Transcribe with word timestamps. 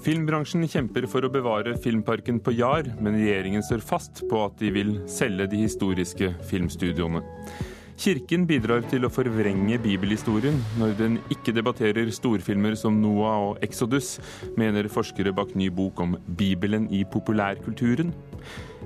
Filmbransjen 0.00 0.64
kjemper 0.64 1.04
for 1.12 1.26
å 1.26 1.28
bevare 1.28 1.74
filmparken 1.76 2.38
på 2.40 2.54
Jar, 2.56 2.86
men 3.04 3.18
regjeringen 3.18 3.60
står 3.60 3.82
fast 3.84 4.22
på 4.30 4.38
at 4.46 4.54
de 4.56 4.70
vil 4.72 4.94
selge 5.12 5.44
de 5.52 5.60
historiske 5.60 6.30
filmstudioene. 6.48 7.20
Kirken 8.00 8.46
bidrar 8.48 8.80
til 8.88 9.04
å 9.04 9.10
forvrenge 9.12 9.76
bibelhistorien 9.84 10.56
når 10.80 10.94
den 10.96 11.18
ikke 11.34 11.52
debatterer 11.52 12.08
storfilmer 12.16 12.72
som 12.80 12.96
Noah 13.02 13.50
og 13.50 13.66
Exodus, 13.66 14.14
mener 14.56 14.88
forskere 14.88 15.34
bak 15.36 15.52
ny 15.52 15.68
bok 15.68 16.00
om 16.00 16.16
Bibelen 16.38 16.86
i 16.88 17.02
populærkulturen. 17.04 18.14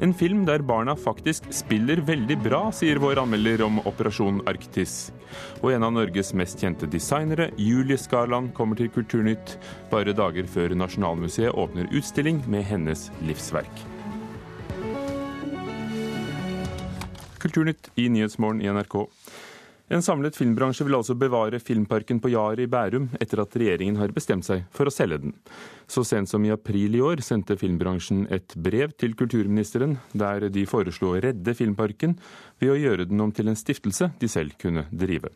En 0.02 0.16
film 0.18 0.42
der 0.48 0.66
barna 0.66 0.96
faktisk 0.98 1.46
spiller 1.54 2.02
veldig 2.02 2.40
bra, 2.42 2.64
sier 2.74 2.98
vår 2.98 3.22
anmelder 3.22 3.62
om 3.68 3.78
Operasjon 3.86 4.42
Arktis. 4.50 5.12
Og 5.62 5.70
en 5.76 5.86
av 5.86 5.94
Norges 5.94 6.34
mest 6.34 6.58
kjente 6.58 6.90
designere, 6.90 7.52
Julie 7.54 8.00
Skarland, 8.00 8.50
kommer 8.58 8.82
til 8.82 8.90
Kulturnytt 8.90 9.60
bare 9.94 10.10
dager 10.10 10.50
før 10.50 10.74
Nasjonalmuseet 10.74 11.54
åpner 11.54 11.86
utstilling 11.94 12.42
med 12.50 12.66
hennes 12.66 13.12
livsverk. 13.22 13.93
Kulturnytt 17.44 17.90
i 18.00 18.08
Nyhetsmorgen 18.08 18.62
i 18.64 18.70
NRK. 18.72 19.02
En 19.92 20.02
samlet 20.02 20.36
filmbransje 20.36 20.86
vil 20.86 20.96
altså 20.96 21.12
bevare 21.12 21.58
Filmparken 21.60 22.16
på 22.24 22.30
Jar 22.32 22.56
i 22.56 22.64
Bærum 22.72 23.10
etter 23.20 23.42
at 23.42 23.52
regjeringen 23.60 23.98
har 24.00 24.14
bestemt 24.16 24.46
seg 24.46 24.62
for 24.72 24.88
å 24.88 24.92
selge 24.94 25.18
den. 25.26 25.34
Så 25.84 26.06
sent 26.08 26.30
som 26.30 26.46
i 26.46 26.52
april 26.54 26.96
i 26.96 27.02
år 27.04 27.20
sendte 27.20 27.58
filmbransjen 27.60 28.22
et 28.32 28.56
brev 28.56 28.94
til 28.96 29.12
kulturministeren 29.12 29.98
der 30.16 30.48
de 30.48 30.64
foreslo 30.64 31.12
å 31.12 31.20
redde 31.20 31.52
Filmparken 31.58 32.16
ved 32.64 32.72
å 32.72 32.78
gjøre 32.80 33.10
den 33.12 33.20
om 33.20 33.36
til 33.36 33.52
en 33.52 33.60
stiftelse 33.60 34.08
de 34.24 34.32
selv 34.32 34.56
kunne 34.64 34.86
drive. 34.88 35.28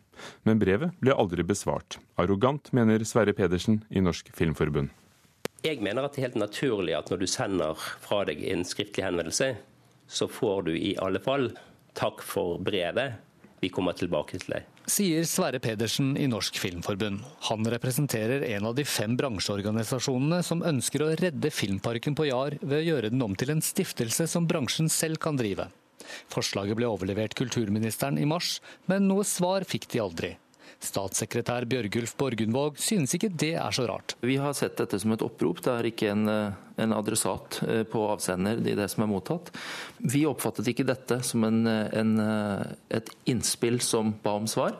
Men 0.49 0.57
brevet 0.57 0.97
ble 0.97 1.13
aldri 1.13 1.45
besvart. 1.45 1.99
Arrogant, 2.17 2.73
mener 2.73 3.05
Sverre 3.05 3.37
Pedersen 3.37 3.83
i 3.93 4.01
Norsk 4.01 4.33
Filmforbund. 4.33 4.89
Jeg 5.61 5.77
mener 5.85 6.07
at 6.07 6.17
det 6.17 6.23
er 6.23 6.31
helt 6.31 6.41
naturlig 6.41 6.97
at 6.97 7.13
når 7.13 7.21
du 7.21 7.29
sender 7.29 7.89
fra 8.01 8.23
deg 8.25 8.41
en 8.49 8.65
skriftlig 8.65 9.05
henvendelse, 9.05 9.53
så 10.09 10.25
får 10.25 10.71
du 10.71 10.71
i 10.73 10.95
alle 10.97 11.21
fall 11.21 11.51
takk 11.99 12.23
for 12.25 12.61
brevet 12.63 13.19
vi 13.59 13.69
kommer 13.73 13.95
tilbake 13.97 14.39
til 14.39 14.53
deg. 14.55 14.67
Sier 14.89 15.25
Sverre 15.27 15.59
Pedersen 15.61 16.13
i 16.17 16.25
Norsk 16.31 16.57
Filmforbund. 16.61 17.19
Han 17.49 17.67
representerer 17.69 18.45
en 18.55 18.69
av 18.69 18.77
de 18.77 18.85
fem 18.87 19.17
bransjeorganisasjonene 19.19 20.39
som 20.45 20.63
ønsker 20.65 21.03
å 21.03 21.11
redde 21.19 21.51
Filmparken 21.53 22.15
på 22.17 22.29
Jar 22.29 22.55
ved 22.61 22.79
å 22.79 22.85
gjøre 22.87 23.11
den 23.13 23.25
om 23.25 23.35
til 23.37 23.51
en 23.53 23.63
stiftelse 23.63 24.29
som 24.31 24.47
bransjen 24.49 24.89
selv 24.89 25.19
kan 25.21 25.37
drive. 25.37 25.67
Forslaget 26.31 26.79
ble 26.79 26.87
overlevert 26.89 27.35
kulturministeren 27.37 28.17
i 28.17 28.27
mars, 28.29 28.57
men 28.89 29.05
noe 29.11 29.27
svar 29.27 29.67
fikk 29.67 29.89
de 29.91 30.01
aldri. 30.01 30.31
Statssekretær 30.79 31.65
Bjørgulf 31.67 32.13
Borgundvåg 32.19 32.77
synes 32.79 33.11
ikke 33.15 33.31
det 33.35 33.51
er 33.59 33.75
så 33.75 33.83
rart. 33.89 34.15
Vi 34.23 34.37
har 34.39 34.55
sett 34.55 34.77
dette 34.79 34.99
som 35.01 35.11
et 35.11 35.23
opprop, 35.25 35.59
det 35.65 35.73
er 35.73 35.89
ikke 35.89 36.13
en, 36.13 36.23
eh, 36.31 36.59
en 36.79 36.95
adressat 36.95 37.59
eh, 37.67 37.83
på 37.83 38.05
avsender 38.13 38.61
i 38.63 38.77
det 38.79 38.87
som 38.91 39.03
er 39.03 39.11
mottatt. 39.11 39.51
Vi 39.99 40.23
oppfattet 40.29 40.71
ikke 40.71 40.87
dette 40.87 41.19
som 41.27 41.43
en, 41.43 41.67
en, 41.67 42.15
eh, 42.23 42.63
et 42.95 43.11
innspill 43.27 43.81
som 43.83 44.15
ba 44.23 44.37
om 44.39 44.47
svar, 44.47 44.79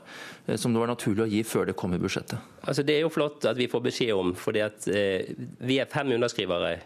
som 0.55 0.73
det 0.73 0.81
var 0.81 0.89
naturlig 0.89 1.25
å 1.25 1.29
gi 1.29 1.43
før 1.45 1.67
det 1.69 1.77
kom 1.77 1.93
i 1.93 1.99
budsjettet. 2.01 2.39
Altså, 2.63 2.83
det 2.83 2.95
er 2.95 3.03
jo 3.03 3.13
flott 3.13 3.45
at 3.45 3.59
vi 3.59 3.67
får 3.69 3.83
beskjed 3.85 4.15
om, 4.15 4.33
for 4.39 4.55
eh, 4.57 5.29
vi 5.59 5.79
er 5.83 5.91
fem 5.91 6.15
underskrivere. 6.15 6.77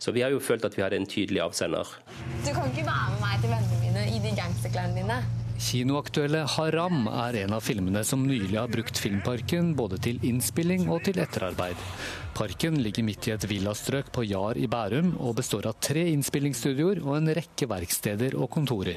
Så 0.00 0.12
vi 0.12 0.22
har 0.24 0.32
jo 0.32 0.40
følt 0.40 0.64
at 0.68 0.76
vi 0.76 0.84
hadde 0.84 1.00
en 1.00 1.08
tydelig 1.08 1.42
avsender. 1.44 1.96
Du 2.44 2.52
kan 2.52 2.68
ikke 2.70 2.86
være 2.86 3.12
med 3.16 3.22
meg 3.24 3.42
til 3.42 3.52
vennene 3.52 3.84
mine 3.84 4.08
i 4.14 4.20
de 4.24 4.36
gangsterklærne 4.36 5.00
dine. 5.00 5.39
Kinoaktuelle 5.60 6.46
'Haram' 6.48 7.04
er 7.10 7.36
en 7.42 7.52
av 7.52 7.60
filmene 7.60 8.00
som 8.04 8.22
nylig 8.24 8.56
har 8.56 8.70
brukt 8.72 8.96
Filmparken 8.96 9.74
både 9.76 9.98
til 10.00 10.16
innspilling 10.24 10.86
og 10.88 11.02
til 11.04 11.20
etterarbeid. 11.20 11.76
Parken 12.32 12.78
ligger 12.80 13.04
midt 13.04 13.28
i 13.28 13.34
et 13.34 13.44
villastrøk 13.44 14.08
på 14.14 14.24
Jar 14.24 14.56
i 14.56 14.64
Bærum, 14.72 15.12
og 15.20 15.36
består 15.36 15.68
av 15.68 15.76
tre 15.84 16.06
innspillingsstudioer 16.14 17.02
og 17.04 17.18
en 17.18 17.34
rekke 17.36 17.68
verksteder 17.68 18.38
og 18.40 18.48
kontorer. 18.56 18.96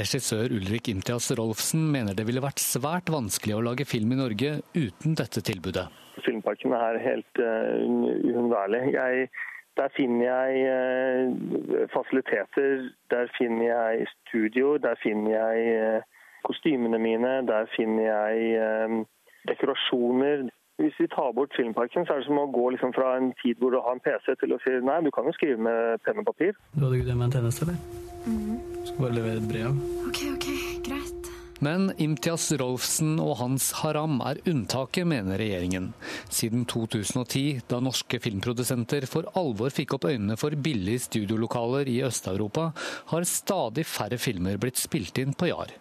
Regissør 0.00 0.48
Ulrik 0.56 0.88
Imtias 0.88 1.28
Rolfsen 1.36 1.84
mener 1.92 2.16
det 2.16 2.24
ville 2.26 2.42
vært 2.42 2.64
svært 2.64 3.12
vanskelig 3.12 3.58
å 3.58 3.64
lage 3.68 3.84
film 3.84 4.16
i 4.16 4.20
Norge 4.24 4.56
uten 4.72 5.18
dette 5.20 5.44
tilbudet. 5.44 5.84
Filmparken 6.24 6.72
er 6.78 7.02
helt 7.04 7.42
uh, 7.44 7.84
uunnværlig. 8.32 8.86
Jeg 8.96 9.28
der 9.76 9.88
finner 9.96 10.24
jeg 10.34 10.50
eh, 10.74 11.86
fasiliteter, 11.96 12.90
der 13.10 13.24
finner 13.38 13.66
jeg 13.74 14.06
studio, 14.14 14.76
der 14.76 14.94
finner 15.02 15.30
jeg 15.30 15.56
eh, 15.78 16.02
kostymene 16.44 16.98
mine, 16.98 17.32
der 17.50 17.66
finner 17.76 18.04
jeg 18.14 18.36
eh, 18.64 18.98
dekorasjoner. 19.48 20.48
Hvis 20.78 20.96
vi 21.00 21.06
tar 21.06 21.32
bort 21.32 21.54
Filmparken, 21.56 22.06
så 22.06 22.12
er 22.12 22.22
det 22.22 22.26
som 22.28 22.38
å 22.42 22.50
gå 22.58 22.64
liksom 22.74 22.94
fra 22.96 23.16
en 23.18 23.30
tid 23.42 23.60
hvor 23.62 23.70
du 23.70 23.78
har 23.78 23.94
en 23.94 24.02
PC, 24.06 24.34
til 24.40 24.56
å 24.56 24.62
si 24.64 24.74
nei, 24.82 25.02
du 25.06 25.12
kan 25.14 25.28
jo 25.28 25.36
skrive 25.36 25.58
med 25.68 26.02
penn 26.06 26.22
og 26.22 26.30
papir. 26.32 26.56
Du 26.74 26.86
hadde 26.86 26.98
ikke 26.98 27.10
det 27.12 27.18
med 27.20 27.28
en 27.28 27.36
tjeneste, 27.38 27.66
eller? 27.66 27.78
Mm 28.26 28.40
-hmm. 28.40 28.58
Skal 28.86 29.02
bare 29.04 29.18
levere 29.18 29.38
et 29.42 29.50
brev. 29.52 29.70
Ok, 30.08 30.18
ok, 30.36 30.46
greit. 30.88 31.13
Men 31.64 31.92
Imtias 32.02 32.50
Rolfsen 32.60 33.14
og 33.22 33.38
hans 33.38 33.70
haram 33.80 34.18
er 34.26 34.40
unntaket, 34.50 35.06
mener 35.08 35.38
regjeringen. 35.40 35.92
Siden 36.28 36.66
2010, 36.68 37.62
da 37.70 37.78
norske 37.80 38.18
filmprodusenter 38.20 39.06
for 39.08 39.30
alvor 39.38 39.72
fikk 39.72 39.96
opp 39.96 40.08
øynene 40.10 40.36
for 40.40 40.56
billige 40.66 41.06
studiolokaler 41.06 41.88
i 41.88 42.00
Øst-Europa, 42.04 42.72
har 43.12 43.28
stadig 43.28 43.86
færre 43.88 44.18
filmer 44.20 44.60
blitt 44.60 44.82
spilt 44.82 45.20
inn 45.22 45.32
på 45.32 45.48
Jar. 45.52 45.72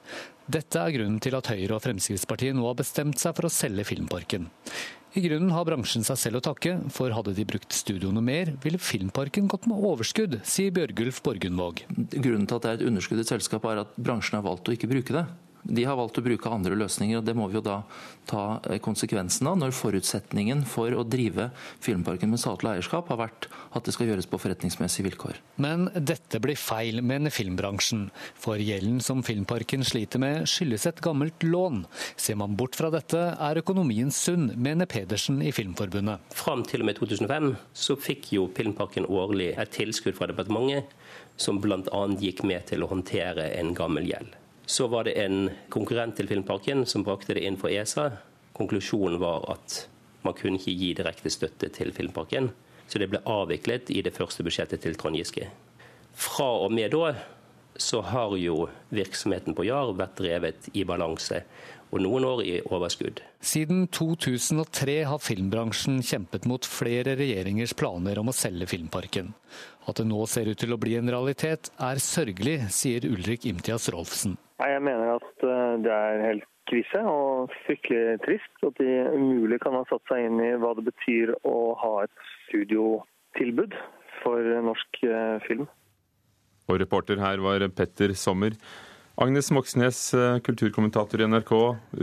Dette 0.44 0.80
er 0.80 0.92
grunnen 0.96 1.22
til 1.24 1.36
at 1.36 1.48
Høyre 1.52 1.78
og 1.78 1.84
Fremskrittspartiet 1.86 2.56
nå 2.56 2.66
har 2.68 2.80
bestemt 2.80 3.20
seg 3.20 3.36
for 3.36 3.48
å 3.48 3.54
selge 3.54 3.88
Filmparken. 3.88 4.50
I 5.14 5.22
grunnen 5.28 5.54
har 5.54 5.68
bransjen 5.68 6.04
seg 6.04 6.18
selv 6.20 6.40
å 6.40 6.46
takke, 6.48 6.78
for 6.92 7.14
hadde 7.14 7.36
de 7.38 7.46
brukt 7.48 7.76
studioene 7.76 8.24
mer, 8.24 8.56
ville 8.64 8.82
Filmparken 8.82 9.48
gått 9.52 9.68
med 9.70 9.84
overskudd, 9.92 10.40
sier 10.48 10.74
Bjørgulf 10.76 11.22
Borgundvåg. 11.26 11.84
Grunnen 12.18 12.48
til 12.50 12.58
at 12.58 12.66
det 12.66 12.72
er 12.72 12.80
et 12.80 12.86
underskudd 12.90 13.22
i 13.22 13.26
et 13.28 13.34
selskap, 13.36 13.68
er 13.70 13.84
at 13.84 13.96
bransjen 13.96 14.40
har 14.40 14.48
valgt 14.48 14.72
å 14.72 14.76
ikke 14.76 14.92
bruke 14.92 15.16
det. 15.16 15.28
De 15.64 15.86
har 15.88 15.96
valgt 15.96 16.18
å 16.20 16.24
bruke 16.26 16.52
andre 16.52 16.76
løsninger, 16.76 17.20
og 17.20 17.28
det 17.28 17.36
må 17.38 17.48
vi 17.48 17.58
jo 17.58 17.64
da 17.64 17.80
ta 18.30 18.60
eh, 18.68 18.80
konsekvensen 18.84 19.48
av 19.48 19.60
når 19.62 19.76
forutsetningen 19.76 20.64
for 20.68 20.94
å 20.96 21.06
drive 21.08 21.50
Filmparken 21.84 22.32
med 22.32 22.42
statlig 22.42 22.74
eierskap 22.74 23.10
har 23.12 23.20
vært 23.22 23.48
at 23.76 23.88
det 23.88 23.94
skal 23.96 24.10
gjøres 24.12 24.28
på 24.30 24.40
forretningsmessige 24.42 25.08
vilkår. 25.08 25.40
Men 25.64 25.88
dette 25.96 26.42
blir 26.44 26.60
feil, 26.60 27.02
mener 27.06 27.34
filmbransjen. 27.34 28.10
For 28.40 28.62
gjelden 28.62 29.00
som 29.04 29.24
Filmparken 29.26 29.86
sliter 29.88 30.22
med, 30.24 30.48
skyldes 30.50 30.88
et 30.90 31.02
gammelt 31.04 31.44
lån. 31.48 31.84
Ser 32.20 32.40
man 32.40 32.58
bort 32.60 32.78
fra 32.80 32.92
dette, 32.94 33.24
er 33.34 33.62
økonomien 33.64 34.12
sunn, 34.14 34.52
mener 34.56 34.90
Pedersen 34.90 35.42
i 35.46 35.54
Filmforbundet. 35.56 36.24
Fram 36.36 36.66
til 36.68 36.84
og 36.84 36.92
med 36.92 37.00
2005 37.00 37.52
så 37.86 37.98
fikk 38.00 38.34
jo 38.36 38.48
Filmparken 38.58 39.08
årlig 39.08 39.54
et 39.56 39.76
tilskudd 39.76 40.20
fra 40.20 40.30
departementet, 40.32 40.92
som 41.40 41.60
bl.a. 41.64 42.06
gikk 42.22 42.44
med 42.48 42.68
til 42.70 42.84
å 42.84 42.92
håndtere 42.92 43.50
en 43.58 43.74
gammel 43.78 44.06
gjeld. 44.12 44.43
Så 44.66 44.88
var 44.88 45.08
det 45.08 45.18
en 45.20 45.50
konkurrent 45.74 46.16
til 46.18 46.30
Filmparken 46.30 46.86
som 46.88 47.04
brakte 47.04 47.36
det 47.36 47.44
inn 47.44 47.60
for 47.60 47.74
ESA. 47.74 48.10
Konklusjonen 48.56 49.20
var 49.22 49.44
at 49.52 49.84
man 50.24 50.36
kunne 50.38 50.60
ikke 50.60 50.76
gi 50.80 50.94
direkte 50.96 51.32
støtte 51.34 51.70
til 51.76 51.92
Filmparken. 51.96 52.52
Så 52.88 53.00
det 53.00 53.10
ble 53.12 53.24
avviklet 53.28 53.92
i 53.92 54.02
det 54.06 54.16
første 54.16 54.44
budsjettet 54.46 54.84
til 54.84 54.96
Trond 55.00 55.20
Giske. 55.20 55.50
Fra 56.14 56.50
og 56.64 56.72
med 56.72 56.94
da 56.94 57.14
så 57.80 58.04
har 58.06 58.36
jo 58.38 58.68
virksomheten 58.94 59.56
på 59.58 59.66
Jar 59.66 59.96
vært 59.98 60.20
drevet 60.20 60.68
i 60.78 60.84
balanse, 60.86 61.42
og 61.94 62.02
noen 62.02 62.26
år 62.26 62.42
i 62.46 62.54
overskudd. 62.74 63.22
Siden 63.42 63.88
2003 63.94 64.96
har 65.10 65.22
filmbransjen 65.22 66.00
kjempet 66.06 66.48
mot 66.50 66.66
flere 66.66 67.16
regjeringers 67.20 67.76
planer 67.78 68.22
om 68.22 68.32
å 68.32 68.36
selge 68.36 68.70
Filmparken. 68.72 69.34
At 69.84 70.00
det 70.00 70.08
nå 70.08 70.24
ser 70.32 70.48
ut 70.48 70.60
til 70.60 70.72
å 70.76 70.80
bli 70.80 70.96
en 70.96 71.12
realitet, 71.12 71.70
er 71.82 72.00
sørgelig, 72.00 72.70
sier 72.72 73.04
Ulrik 73.10 73.48
Imtias 73.50 73.90
Rolfsen. 73.92 74.38
Jeg 74.64 74.84
mener 74.86 75.18
at 75.18 75.44
eh, 75.44 75.76
det 75.84 75.92
er 75.92 76.26
helt 76.30 76.50
krise 76.72 77.02
og 77.10 77.52
fryktelig 77.66 78.22
trist 78.24 78.64
at 78.64 78.80
de 78.80 78.94
umulig 79.12 79.60
kan 79.64 79.76
ha 79.76 79.84
satt 79.90 80.06
seg 80.08 80.30
inn 80.30 80.40
i 80.40 80.54
hva 80.62 80.72
det 80.78 80.86
betyr 80.88 81.34
å 81.44 81.58
ha 81.82 81.94
et 82.06 82.14
studiotilbud 82.48 83.76
for 84.24 84.52
norsk 84.70 85.04
eh, 85.10 85.38
film. 85.48 85.68
Og 86.72 86.80
reporter 86.80 87.20
her 87.20 87.44
var 87.44 87.66
Petter 87.76 88.16
Sommer. 88.16 88.56
Agnes 89.16 89.52
Moxnes, 89.52 90.14
eh, 90.14 90.40
kulturkommentator 90.40 91.22
i 91.22 91.28
NRK. 91.28 91.52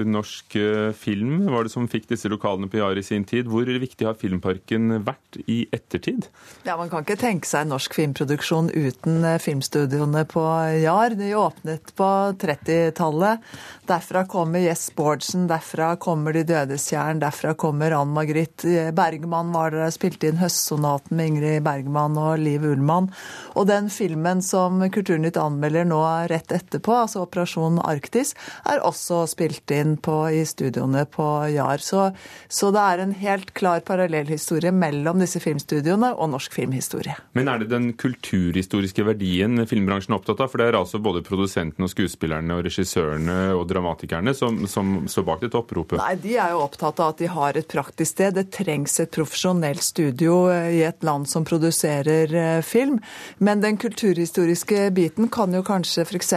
Norsk 0.07 0.57
eh, 0.57 0.93
film 0.93 1.49
var 1.51 1.65
det 1.67 1.73
som 1.73 1.89
fikk 1.91 2.05
disse 2.07 2.31
lokalene 2.31 2.69
på 2.71 2.79
Jar 2.79 2.95
i 2.95 3.03
sin 3.03 3.25
tid. 3.27 3.49
Hvor 3.51 3.67
viktig 3.67 4.07
har 4.07 4.15
Filmparken 4.15 5.01
vært 5.03 5.41
i 5.51 5.65
ettertid? 5.75 6.29
Ja, 6.63 6.77
Man 6.79 6.87
kan 6.93 7.03
ikke 7.03 7.19
tenke 7.19 7.51
seg 7.51 7.67
norsk 7.67 7.97
filmproduksjon 7.99 8.71
uten 8.71 9.27
eh, 9.27 9.41
filmstudioene 9.43 10.23
på 10.31 10.45
Jar. 10.85 11.17
De 11.19 11.33
åpnet 11.35 11.91
på 11.99 12.11
30-tallet. 12.39 13.43
Derfra 13.91 14.23
kommer 14.31 14.63
Jess 14.63 14.87
Bårdsen, 14.95 15.49
derfra 15.51 15.97
kommer 15.99 16.39
De 16.39 16.47
dødes 16.47 16.87
jern, 16.93 17.19
derfra 17.19 17.57
kommer 17.59 17.91
Ann 17.91 18.15
Margrit 18.15 18.63
Bergman 18.95 19.51
var 19.51 19.75
der 19.75 19.91
spilte 19.91 20.31
inn 20.31 20.39
Høstsonaten 20.39 21.19
med 21.19 21.33
Ingrid 21.33 21.67
Bergman 21.67 22.15
og 22.23 22.39
Liv 22.39 22.71
Ullmann. 22.71 23.11
Og 23.59 23.67
den 23.67 23.91
filmen 23.91 24.47
som 24.47 24.79
Kulturnytt 24.95 25.41
anmelder 25.43 25.91
nå 25.91 26.05
rett 26.31 26.55
etterpå, 26.55 27.00
altså 27.05 27.25
Operasjon 27.25 27.81
Arktis, 27.85 28.35
er 28.69 28.83
også 28.87 29.25
spilt 29.31 29.71
inn 29.75 29.97
på, 30.01 30.17
i 30.33 30.45
studioene 30.49 31.07
på 31.11 31.27
JAR. 31.55 31.83
Så, 31.85 32.11
så 32.49 32.71
det 32.75 32.85
er 32.85 33.05
en 33.05 33.15
helt 33.21 33.53
klar 33.57 33.83
parallellhistorie 33.87 34.73
mellom 34.75 35.23
disse 35.23 35.43
filmstudioene 35.43 36.13
og 36.17 36.33
norsk 36.35 36.55
filmhistorie. 36.57 37.17
Men 37.39 37.51
er 37.51 37.63
det 37.63 37.71
den 37.73 37.91
kulturhistoriske 38.01 39.05
verdien 39.07 39.65
filmbransjen 39.69 40.15
er 40.15 40.21
opptatt 40.21 40.43
av? 40.45 40.53
For 40.53 40.63
det 40.63 40.71
er 40.71 40.81
altså 40.81 41.01
både 41.03 41.25
produsentene 41.27 41.87
og 41.87 41.93
skuespillerne 41.93 42.57
og 42.57 42.65
regissørene 42.67 43.39
og 43.57 43.67
dramatikerne 43.71 44.35
som, 44.37 44.65
som 44.71 45.01
står 45.11 45.27
bak 45.29 45.45
dette 45.45 45.59
oppropet? 45.61 46.01
Nei, 46.01 46.17
de 46.21 46.37
er 46.41 46.55
jo 46.55 46.65
opptatt 46.65 47.01
av 47.03 47.15
at 47.15 47.23
de 47.23 47.31
har 47.31 47.59
et 47.59 47.71
praktisk 47.71 48.15
sted. 48.15 48.37
Det 48.37 48.49
trengs 48.55 48.99
et 49.03 49.13
profesjonelt 49.15 49.83
studio 49.85 50.43
i 50.51 50.83
et 50.87 51.05
land 51.07 51.29
som 51.31 51.47
produserer 51.47 52.35
eh, 52.35 52.63
film. 52.67 52.99
Men 53.39 53.63
den 53.65 53.79
kulturhistoriske 53.81 54.89
biten 54.97 55.31
kan 55.33 55.55
jo 55.55 55.63
kanskje 55.67 56.07
f.eks. 56.07 56.35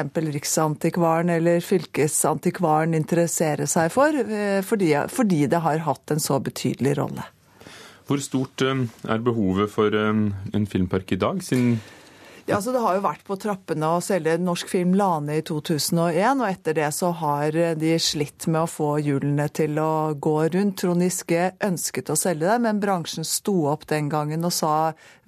Riksantikvaren 0.54 1.30
eller 1.34 1.64
Fylkesantikvaren 1.66 2.94
interessere 2.94 3.66
seg 3.66 3.90
for, 3.92 4.14
eh, 4.14 4.62
fordi, 4.62 4.94
fordi 5.10 5.48
det 5.50 5.62
har 5.66 5.82
hatt 5.88 6.12
en 6.12 6.20
så 6.22 6.38
betydelig 6.40 6.98
rolle. 7.00 7.26
Hvor 8.06 8.22
stort 8.22 8.62
eh, 8.62 8.86
er 9.10 9.18
behovet 9.18 9.72
for 9.72 9.90
en 9.90 10.68
filmpark 10.70 11.12
i 11.12 11.18
dag, 11.18 11.42
siden 11.42 11.80
ja, 12.46 12.62
så 12.62 12.72
Det 12.72 12.82
har 12.84 12.98
jo 12.98 13.04
vært 13.06 13.24
på 13.24 13.38
trappene 13.40 13.88
å 13.96 14.02
selge 14.04 14.34
norsk 14.42 14.68
film 14.68 14.98
Lane 15.00 15.38
i 15.40 15.44
2001, 15.48 16.42
og 16.42 16.48
etter 16.50 16.76
det 16.76 16.90
så 16.92 17.14
har 17.16 17.56
de 17.80 17.94
slitt 18.02 18.50
med 18.52 18.66
å 18.66 18.68
få 18.68 18.90
hjulene 19.00 19.46
til 19.56 19.80
å 19.80 20.12
gå 20.20 20.36
rundt. 20.52 20.76
Trond 20.82 21.06
Giske 21.06 21.54
ønsket 21.64 22.12
å 22.12 22.18
selge 22.20 22.50
det, 22.50 22.58
men 22.66 22.82
bransjen 22.84 23.24
sto 23.24 23.70
opp 23.72 23.86
den 23.88 24.10
gangen 24.12 24.44
og 24.44 24.52
sa 24.52 24.74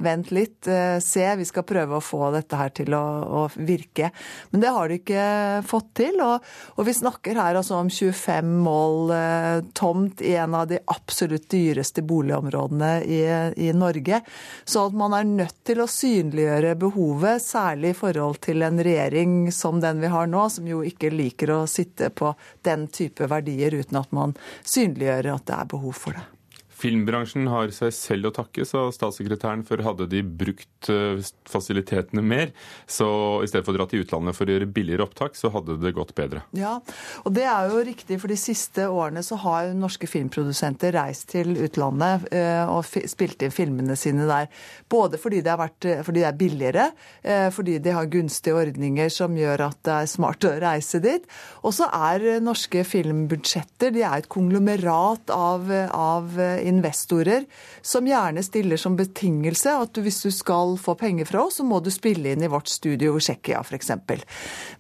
vent 0.04 0.34
litt, 0.36 0.68
eh, 0.68 0.98
se, 1.00 1.24
vi 1.40 1.48
skal 1.48 1.64
prøve 1.64 1.96
å 1.96 2.04
få 2.04 2.34
dette 2.36 2.60
her 2.60 2.74
til 2.76 2.92
å, 2.98 3.06
å 3.24 3.46
virke. 3.56 4.12
Men 4.52 4.66
det 4.66 4.74
har 4.76 4.92
de 4.92 5.00
ikke 5.00 5.30
fått 5.70 5.94
til, 6.02 6.20
og, 6.20 6.44
og 6.76 6.90
vi 6.90 6.98
snakker 7.00 7.40
her 7.40 7.62
altså 7.62 7.80
om 7.80 7.92
25 7.94 8.52
mål 8.66 9.16
eh, 9.16 9.62
tomt 9.78 10.20
i 10.26 10.36
en 10.36 10.60
av 10.60 10.68
de 10.68 10.82
absolutt 10.92 11.48
dyreste 11.54 12.04
boligområdene 12.04 12.92
i, 13.08 13.24
i 13.70 13.72
Norge. 13.78 14.20
Så 14.68 14.90
at 14.90 15.00
man 15.00 15.16
er 15.16 15.32
nødt 15.32 15.62
til 15.64 15.80
å 15.80 15.88
synliggjøre 15.88 16.76
behov 16.82 17.05
behovet, 17.06 17.42
særlig 17.42 17.90
i 17.90 17.94
forhold 17.94 18.40
til 18.42 18.62
en 18.62 18.80
regjering 18.80 19.52
som 19.54 19.80
den 19.82 20.02
vi 20.02 20.08
har 20.08 20.28
nå, 20.28 20.50
som 20.50 20.68
jo 20.68 20.82
ikke 20.84 21.12
liker 21.14 21.52
å 21.54 21.66
sitte 21.68 22.10
på 22.10 22.34
den 22.64 22.88
type 22.88 23.28
verdier 23.30 23.74
uten 23.74 23.98
at 23.98 24.12
man 24.12 24.34
synliggjør 24.66 25.36
at 25.36 25.46
det 25.46 25.56
er 25.56 25.70
behov 25.70 25.94
for 25.94 26.18
det. 26.18 26.35
Filmbransjen 26.86 27.48
har 27.50 27.72
seg 27.74 27.94
selv 27.96 28.30
å 28.30 28.34
takke, 28.36 28.66
sa 28.68 28.84
statssekretæren, 28.94 29.64
for 29.66 29.82
hadde 29.82 30.06
de 30.12 30.22
brukt 30.22 30.90
eh, 30.94 31.18
fasilitetene 31.50 32.22
mer, 32.22 32.52
så 32.86 33.08
i 33.42 33.50
stedet 33.50 33.66
for 33.66 33.74
å 33.74 33.80
dra 33.80 33.88
til 33.90 34.04
utlandet 34.04 34.38
for 34.38 34.46
å 34.46 34.54
gjøre 34.54 34.70
billigere 34.70 35.06
opptak, 35.08 35.38
så 35.38 35.50
hadde 35.54 35.80
det 35.82 35.96
gått 35.98 36.14
bedre. 36.18 36.44
Ja, 36.58 36.76
og 37.24 37.34
det 37.34 37.48
er 37.50 37.72
jo 37.72 37.82
riktig, 37.88 38.20
for 38.22 38.30
de 38.30 38.38
siste 38.38 38.86
årene 38.92 39.24
så 39.26 39.40
har 39.42 39.72
norske 39.74 40.10
filmprodusenter 40.10 40.94
reist 40.94 41.32
til 41.34 41.56
utlandet 41.66 42.28
eh, 42.36 42.70
og 42.70 42.86
spilt 42.86 43.42
inn 43.46 43.56
filmene 43.56 43.98
sine 43.98 44.30
der. 44.30 44.52
Både 44.92 45.18
fordi 45.22 45.42
det, 45.46 45.58
vært, 45.58 45.90
fordi 46.06 46.22
det 46.22 46.30
er 46.30 46.38
billigere, 46.38 46.88
eh, 47.26 47.48
fordi 47.56 47.80
de 47.82 47.96
har 47.98 48.12
gunstige 48.14 48.60
ordninger 48.62 49.10
som 49.14 49.34
gjør 49.40 49.66
at 49.72 49.82
det 49.88 49.98
er 50.04 50.12
smart 50.12 50.46
å 50.46 50.54
reise 50.62 51.02
dit. 51.02 51.26
Og 51.66 51.74
så 51.80 51.90
er 51.90 52.44
norske 52.46 52.86
filmbudsjetter 52.86 53.96
de 53.96 54.06
er 54.06 54.22
et 54.22 54.32
konglomerat 54.32 55.34
av, 55.34 55.74
av 55.90 56.38
investorer 56.76 57.48
som 57.82 58.08
gjerne 58.08 58.44
stiller 58.46 58.80
som 58.82 58.98
betingelse 59.00 59.74
at 59.80 59.96
du, 59.96 60.04
hvis 60.06 60.22
du 60.26 60.32
skal 60.34 60.76
få 60.82 60.98
penger 61.00 61.30
fra 61.30 61.46
oss, 61.48 61.60
så 61.60 61.68
må 61.68 61.80
du 61.84 61.92
spille 61.94 62.36
inn 62.36 62.46
i 62.46 62.52
vårt 62.52 62.72
studio 62.72 63.16
i 63.16 63.24
Tsjekkia 63.24 63.64
f.eks. 63.64 63.92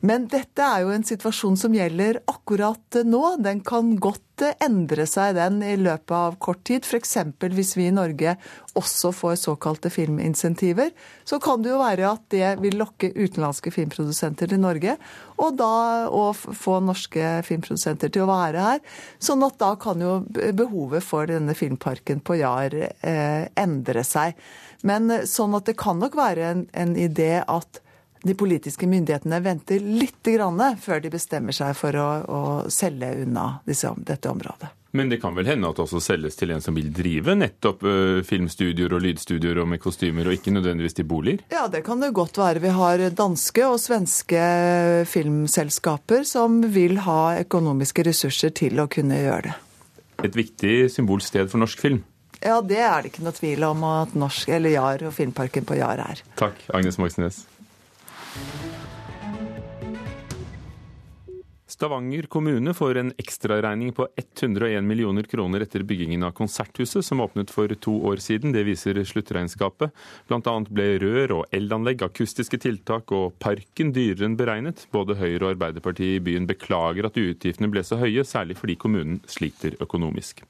Men 0.05 0.29
dette 0.31 0.67
er 0.67 0.85
jo 0.85 0.93
en 0.95 1.07
situasjon 1.07 1.59
som 1.59 1.75
gjelder 1.75 2.21
akkurat 2.31 3.01
nå. 3.05 3.23
Den 3.45 3.63
kan 3.65 3.95
godt 4.01 4.34
endre 4.43 5.05
seg 5.07 5.35
den 5.37 5.61
i 5.63 5.75
løpet 5.79 6.11
av 6.15 6.35
kort 6.43 6.63
tid. 6.67 6.83
F.eks. 6.83 7.15
hvis 7.55 7.75
vi 7.77 7.87
i 7.87 7.93
Norge 7.95 8.35
også 8.75 9.11
får 9.15 9.37
såkalte 9.39 9.89
filminsentiver, 9.93 10.91
så 11.23 11.39
kan 11.39 11.63
det 11.63 11.71
jo 11.71 11.79
være 11.79 12.09
at 12.09 12.25
det 12.33 12.49
vil 12.63 12.75
lokke 12.81 13.13
utenlandske 13.15 13.71
filmprodusenter 13.71 14.51
til 14.51 14.59
Norge, 14.59 14.97
og 15.39 15.55
da 15.59 16.09
å 16.11 16.25
få 16.35 16.81
norske 16.83 17.39
filmprodusenter 17.47 18.11
til 18.11 18.25
å 18.25 18.31
være 18.33 18.67
her. 18.67 18.83
Sånn 19.19 19.45
at 19.47 19.59
da 19.61 19.71
kan 19.79 20.03
jo 20.03 20.19
behovet 20.27 21.05
for 21.05 21.31
denne 21.31 21.55
filmparken 21.55 22.19
på 22.25 22.39
Jar 22.41 22.75
eh, 22.75 23.47
endre 23.55 24.03
seg. 24.03 24.35
Men 24.85 25.09
sånn 25.29 25.55
at 25.57 25.71
det 25.71 25.79
kan 25.79 26.01
nok 26.01 26.17
være 26.19 26.51
en, 26.51 26.67
en 26.75 26.95
idé 26.99 27.39
at 27.41 27.81
de 28.25 28.33
politiske 28.37 28.87
myndighetene 28.89 29.39
venter 29.45 29.83
litt 29.85 30.13
før 30.81 31.01
de 31.01 31.11
bestemmer 31.13 31.53
seg 31.53 31.75
for 31.77 31.95
å, 31.95 32.07
å 32.25 32.41
selge 32.73 33.11
unna 33.21 33.59
disse, 33.65 33.91
dette 33.97 34.29
området. 34.31 34.71
Men 34.95 35.09
det 35.11 35.19
kan 35.19 35.35
vel 35.35 35.49
hende 35.49 35.67
at 35.67 35.75
det 35.75 35.83
også 35.83 35.99
selges 35.99 36.37
til 36.39 36.53
en 36.55 36.63
som 36.63 36.75
vil 36.77 36.87
drive 36.95 37.35
nettopp 37.35 37.83
uh, 37.83 38.21
filmstudioer 38.25 38.95
og 38.95 39.03
lydstudioer 39.03 39.59
og 39.59 39.67
med 39.73 39.81
kostymer, 39.83 40.29
og 40.29 40.37
ikke 40.37 40.53
nødvendigvis 40.55 40.95
til 40.95 41.07
boliger? 41.09 41.43
Ja, 41.51 41.65
det 41.71 41.83
kan 41.85 41.99
det 41.99 42.13
godt 42.15 42.39
være. 42.39 42.63
Vi 42.63 42.71
har 42.77 43.03
danske 43.11 43.67
og 43.67 43.77
svenske 43.83 44.41
filmselskaper 45.11 46.23
som 46.27 46.61
vil 46.71 47.01
ha 47.03 47.35
økonomiske 47.43 48.07
ressurser 48.07 48.55
til 48.55 48.79
å 48.79 48.87
kunne 48.91 49.19
gjøre 49.19 49.49
det. 49.49 49.55
Et 50.23 50.37
viktig 50.37 50.75
symbolsted 50.93 51.51
for 51.51 51.59
norsk 51.59 51.81
film? 51.83 51.99
Ja, 52.39 52.61
det 52.63 52.79
er 52.79 53.03
det 53.03 53.11
ikke 53.11 53.25
noe 53.25 53.35
tvil 53.35 53.67
om 53.67 53.83
at 53.89 54.15
norsk, 54.15 54.47
eller 54.55 54.77
Jar 54.77 55.03
og 55.09 55.13
Filmparken 55.17 55.67
på 55.67 55.75
Jar 55.79 55.99
er. 56.07 56.23
Takk, 56.39 56.63
Agnes 56.71 56.99
Moxnes. 57.01 57.43
Stavanger 61.75 62.23
kommune 62.31 62.73
får 62.73 62.97
en 62.97 63.13
ekstraregning 63.17 63.91
på 63.93 64.07
101 64.15 64.83
millioner 64.83 65.23
kroner 65.27 65.65
etter 65.65 65.83
byggingen 65.83 66.23
av 66.23 66.31
Konserthuset, 66.37 67.03
som 67.05 67.19
åpnet 67.19 67.51
for 67.51 67.67
to 67.67 67.97
år 68.07 68.23
siden. 68.23 68.53
Det 68.55 68.63
viser 68.63 69.01
sluttregnskapet. 69.03 69.91
Bl.a. 70.29 70.55
ble 70.69 70.87
rør 71.03 71.35
og 71.41 71.57
elanlegg, 71.59 72.05
akustiske 72.07 72.61
tiltak 72.63 73.11
og 73.11 73.35
parken 73.43 73.91
dyrere 73.91 74.29
enn 74.29 74.39
beregnet. 74.39 74.87
Både 74.95 75.19
Høyre 75.19 75.41
og 75.43 75.51
Arbeiderpartiet 75.57 76.21
i 76.21 76.25
byen 76.31 76.47
beklager 76.47 77.11
at 77.11 77.19
utgiftene 77.19 77.73
ble 77.73 77.83
så 77.83 77.99
høye, 77.99 78.23
særlig 78.23 78.55
fordi 78.61 78.79
kommunen 78.79 79.19
sliter 79.27 79.75
økonomisk. 79.83 80.45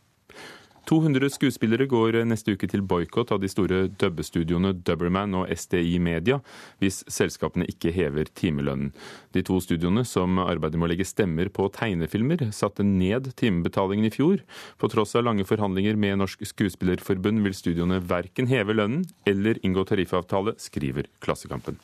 200 0.85 1.29
skuespillere 1.33 1.87
går 1.89 2.19
neste 2.29 2.53
uke 2.53 2.67
til 2.69 2.83
boikott 2.85 3.31
av 3.33 3.41
de 3.41 3.49
store 3.49 3.85
dubbestudioene 4.01 4.73
Dubberman 4.85 5.33
og 5.39 5.49
SDI 5.49 5.97
Media 6.03 6.37
hvis 6.83 7.01
selskapene 7.11 7.65
ikke 7.71 7.93
hever 7.95 8.29
timelønnen. 8.37 8.91
De 9.33 9.41
to 9.45 9.57
studioene 9.63 10.05
som 10.05 10.37
arbeider 10.43 10.77
med 10.77 10.89
å 10.89 10.91
legge 10.93 11.07
stemmer 11.09 11.49
på 11.53 11.67
tegnefilmer, 11.73 12.47
satte 12.53 12.85
ned 12.85 13.31
timebetalingen 13.39 14.09
i 14.09 14.13
fjor. 14.13 14.45
På 14.77 14.91
tross 14.91 15.17
av 15.17 15.25
lange 15.25 15.47
forhandlinger 15.47 15.97
med 15.97 16.21
Norsk 16.21 16.45
Skuespillerforbund 16.51 17.41
vil 17.45 17.57
studioene 17.57 17.99
verken 18.05 18.51
heve 18.51 18.77
lønnen 18.77 19.07
eller 19.25 19.59
inngå 19.65 19.87
tariffavtale, 19.89 20.57
skriver 20.61 21.09
Klassekampen. 21.23 21.81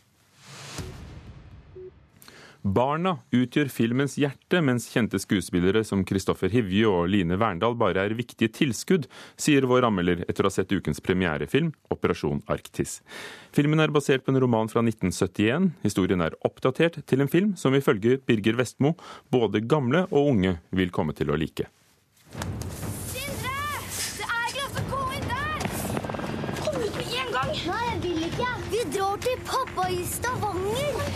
Barna 2.62 3.16
utgjør 3.34 3.72
filmens 3.74 4.20
hjerte, 4.22 4.60
mens 4.62 4.86
kjente 4.94 5.18
skuespillere 5.22 5.82
som 5.86 6.04
Kristoffer 6.06 6.52
Hivju 6.54 6.92
og 6.92 7.08
Line 7.10 7.38
Verndal 7.42 7.74
bare 7.78 8.04
er 8.06 8.14
viktige 8.14 8.52
tilskudd, 8.54 9.08
sier 9.34 9.66
vår 9.66 9.88
anmelder 9.88 10.22
etter 10.28 10.46
å 10.46 10.52
ha 10.52 10.54
sett 10.54 10.70
ukens 10.70 11.02
premierefilm, 11.02 11.72
'Operasjon 11.90 12.44
Arktis'. 12.46 13.02
Filmen 13.52 13.82
er 13.82 13.90
basert 13.90 14.24
på 14.24 14.30
en 14.30 14.42
roman 14.44 14.70
fra 14.70 14.86
1971. 14.86 15.72
Historien 15.82 16.22
er 16.22 16.38
oppdatert 16.46 17.02
til 17.08 17.22
en 17.22 17.32
film 17.32 17.56
som 17.58 17.74
ifølge 17.74 18.22
Birger 18.22 18.54
Vestmo 18.62 18.94
både 19.32 19.66
gamle 19.66 20.06
og 20.12 20.30
unge 20.36 20.60
vil 20.70 20.94
komme 20.94 21.18
til 21.18 21.34
å 21.34 21.40
like. 21.42 21.66
Sindre! 23.10 23.58
Det 24.22 24.30
er 24.30 24.54
glass 24.54 24.78
å 24.78 24.86
gå 24.94 25.02
inn 25.18 25.28
der! 25.34 25.66
Kom 26.62 26.78
ut 26.78 26.94
med 26.94 27.10
en 27.10 27.34
gang! 27.34 27.52
Nei, 27.66 27.84
jeg 27.90 28.00
vil 28.06 28.30
ikke. 28.30 28.54
Vi 28.70 28.86
drar 28.94 29.18
til 29.26 29.44
pappa 29.50 29.90
i 29.90 30.06
Stavanger. 30.06 31.11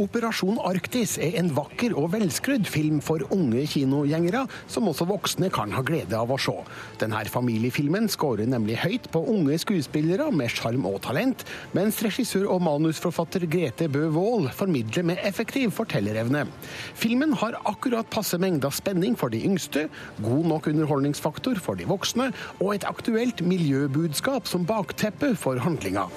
Operasjon 0.00 0.56
Arktis 0.64 1.18
er 1.20 1.34
en 1.36 1.50
vakker 1.52 1.92
og 1.98 2.12
velskrudd 2.14 2.64
film 2.70 3.00
for 3.04 3.20
unge 3.34 3.66
kinogjengere, 3.68 4.46
som 4.70 4.88
også 4.88 5.04
voksne 5.10 5.50
kan 5.52 5.74
ha 5.76 5.82
glede 5.84 6.16
av 6.16 6.32
å 6.32 6.38
se. 6.40 6.54
Denne 7.02 7.20
familiefilmen 7.28 8.08
skårer 8.12 8.48
nemlig 8.48 8.78
høyt 8.80 9.10
på 9.12 9.20
unge 9.34 9.58
skuespillere 9.60 10.30
med 10.32 10.52
sjarm 10.52 10.88
og 10.88 11.02
talent, 11.04 11.44
mens 11.76 12.00
regissør 12.04 12.48
og 12.54 12.64
manusforfatter 12.64 13.44
Grete 13.52 13.90
Bø 13.92 14.08
Wold 14.16 14.48
formidler 14.56 15.04
med 15.12 15.20
effektiv 15.28 15.74
fortellerevne. 15.76 16.46
Filmen 16.98 17.36
har 17.42 17.60
akkurat 17.68 18.08
passe 18.12 18.40
mengde 18.40 18.68
av 18.68 18.76
spenning 18.78 19.16
for 19.18 19.32
de 19.32 19.44
yngste, 19.44 19.88
god 20.24 20.52
nok 20.54 20.72
underholdningsfaktor 20.72 21.60
for 21.62 21.76
de 21.76 21.88
voksne, 21.90 22.32
og 22.62 22.76
et 22.78 22.88
aktuelt 22.88 23.44
miljøbudskap 23.44 24.48
som 24.48 24.64
bakteppe 24.68 25.34
for 25.36 25.60
handlinga. 25.60 26.08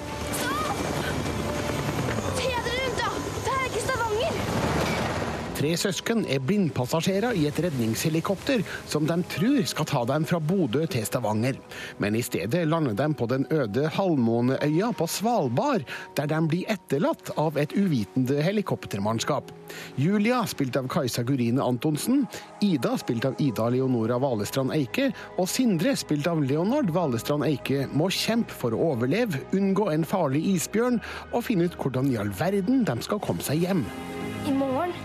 Tre 5.66 5.74
søsken 5.80 6.20
er 6.30 6.42
blindpassasjerer 6.46 7.34
i 7.34 7.46
et 7.48 7.56
redningshelikopter 7.64 8.62
som 8.86 9.06
de 9.08 9.16
tror 9.32 9.64
skal 9.66 9.88
ta 9.90 10.02
dem 10.06 10.26
fra 10.28 10.38
Bodø 10.38 10.84
til 10.90 11.02
Stavanger. 11.06 11.56
Men 11.98 12.14
i 12.14 12.22
stedet 12.22 12.62
lander 12.68 12.94
de 12.94 13.06
på 13.18 13.26
den 13.30 13.46
øde 13.50 13.88
halvmåneøya 13.96 14.92
på 14.94 15.08
Svalbard, 15.10 15.82
der 16.14 16.30
de 16.30 16.38
blir 16.46 16.70
etterlatt 16.70 17.32
av 17.40 17.58
et 17.58 17.74
uvitende 17.74 18.38
helikoptermannskap. 18.46 19.50
Julia, 19.98 20.44
spilt 20.46 20.78
av 20.78 20.86
Kajsa 20.92 21.24
Gurine 21.26 21.64
Antonsen, 21.64 22.28
Ida, 22.62 22.94
spilt 23.00 23.26
av 23.26 23.40
Ida 23.42 23.66
Leonora 23.72 24.20
Valestrand 24.22 24.74
Eike, 24.76 25.08
og 25.34 25.50
Sindre, 25.50 25.96
spilt 25.98 26.28
av 26.30 26.44
Leonard 26.44 26.92
Valestrand 26.94 27.46
Eike, 27.48 27.88
må 27.90 28.12
kjempe 28.14 28.54
for 28.54 28.76
å 28.76 28.92
overleve, 28.92 29.42
unngå 29.56 29.90
en 29.90 30.06
farlig 30.06 30.44
isbjørn 30.54 31.02
og 31.32 31.42
finne 31.48 31.66
ut 31.66 31.80
hvordan 31.80 32.12
i 32.12 32.20
all 32.22 32.30
verden 32.38 32.86
de 32.86 33.00
skal 33.02 33.22
komme 33.24 33.42
seg 33.42 33.66
hjem. 33.66 33.82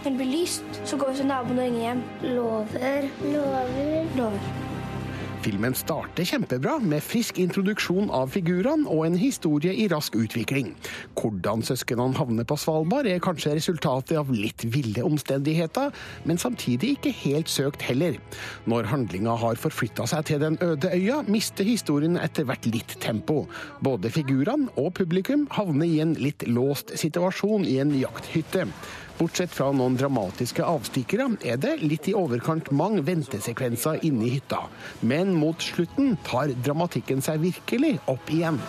Når 0.03 0.09
det 0.09 0.17
blir 0.17 0.31
lyst, 0.33 0.81
så 0.85 0.97
går 0.97 1.11
vi 1.11 1.21
til 1.21 1.29
naboen 1.29 1.59
og 1.59 1.63
ringer 1.67 1.81
hjem. 1.85 2.03
Lover. 2.33 3.07
Lover. 3.21 4.05
Lover. 4.17 4.69
Filmen 5.41 5.73
starter 5.73 6.25
kjempebra, 6.25 6.75
med 6.85 7.01
frisk 7.01 7.39
introduksjon 7.41 8.11
av 8.13 8.29
figurene 8.29 8.85
og 8.89 9.07
en 9.07 9.15
historie 9.17 9.73
i 9.73 9.87
rask 9.89 10.13
utvikling. 10.17 10.71
Hvordan 11.17 11.63
søsknene 11.65 12.13
havner 12.17 12.45
på 12.45 12.57
Svalbard 12.61 13.09
er 13.09 13.21
kanskje 13.21 13.55
resultatet 13.57 14.19
av 14.21 14.29
litt 14.29 14.61
ville 14.69 15.01
omstendigheter, 15.05 15.89
men 16.29 16.41
samtidig 16.41 16.93
ikke 16.95 17.13
helt 17.23 17.49
søkt 17.49 17.85
heller. 17.85 18.19
Når 18.69 18.89
handlinga 18.93 19.33
har 19.41 19.57
forflytta 19.61 20.05
seg 20.09 20.29
til 20.29 20.43
den 20.45 20.59
øde 20.61 20.93
øya, 20.93 21.23
mister 21.25 21.65
historien 21.65 22.21
etter 22.21 22.45
hvert 22.45 22.69
litt 22.69 22.97
tempo. 23.01 23.47
Både 23.81 24.13
figurene 24.13 24.69
og 24.77 24.93
publikum 25.01 25.47
havner 25.57 25.89
i 25.89 26.01
en 26.05 26.13
litt 26.21 26.45
låst 26.49 26.93
situasjon 27.01 27.65
i 27.65 27.79
en 27.81 27.97
jakthytte. 27.97 28.69
Bortsett 29.19 29.53
fra 29.53 29.69
noen 29.75 29.97
dramatiske 29.99 30.63
avstikkere 30.65 31.27
er 31.45 31.59
det 31.61 31.75
litt 31.83 32.07
i 32.09 32.15
overkant 32.17 32.71
mange 32.75 33.03
ventesekvenser 33.07 34.01
inne 34.07 34.27
i 34.27 34.33
hytta. 34.37 34.63
Men 35.01 35.35
mot 35.37 35.61
slutten 35.61 36.15
tar 36.27 36.53
dramatikken 36.65 37.21
seg 37.25 37.43
virkelig 37.43 37.97
opp 38.11 38.31
igjen. 38.33 38.61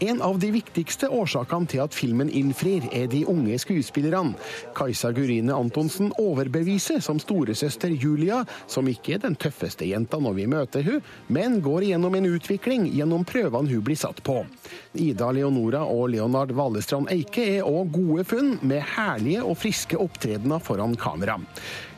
En 0.00 0.22
av 0.22 0.38
de 0.38 0.50
viktigste 0.54 1.08
årsakene 1.10 1.66
til 1.66 1.80
at 1.82 1.94
filmen 1.96 2.28
innfrir, 2.30 2.84
er 2.94 3.08
de 3.10 3.24
unge 3.26 3.56
skuespillerne. 3.58 4.36
Kajsa 4.78 5.10
Gurine 5.16 5.56
Antonsen 5.56 6.12
overbeviser 6.22 7.02
som 7.02 7.18
storesøster 7.18 7.90
Julia, 7.90 8.44
som 8.70 8.86
ikke 8.86 9.16
er 9.16 9.24
den 9.24 9.34
tøffeste 9.34 9.88
jenta 9.88 10.20
når 10.22 10.36
vi 10.38 10.46
møter 10.50 10.86
hun, 10.86 11.02
men 11.34 11.58
går 11.64 11.88
gjennom 11.88 12.14
en 12.14 12.30
utvikling 12.30 12.86
gjennom 12.94 13.26
prøvene 13.26 13.72
hun 13.72 13.82
blir 13.82 13.98
satt 13.98 14.22
på. 14.22 14.44
Ida 14.94 15.32
Leonora 15.34 15.82
og 15.82 16.12
Leonard 16.14 16.54
Valestrand 16.54 17.10
Eike 17.10 17.48
er 17.58 17.66
òg 17.66 17.90
gode 17.98 18.28
funn, 18.28 18.54
med 18.62 18.86
herlige 18.94 19.42
og 19.42 19.58
friske 19.58 19.98
opptredener 19.98 20.62
foran 20.62 20.94
kamera. 20.98 21.40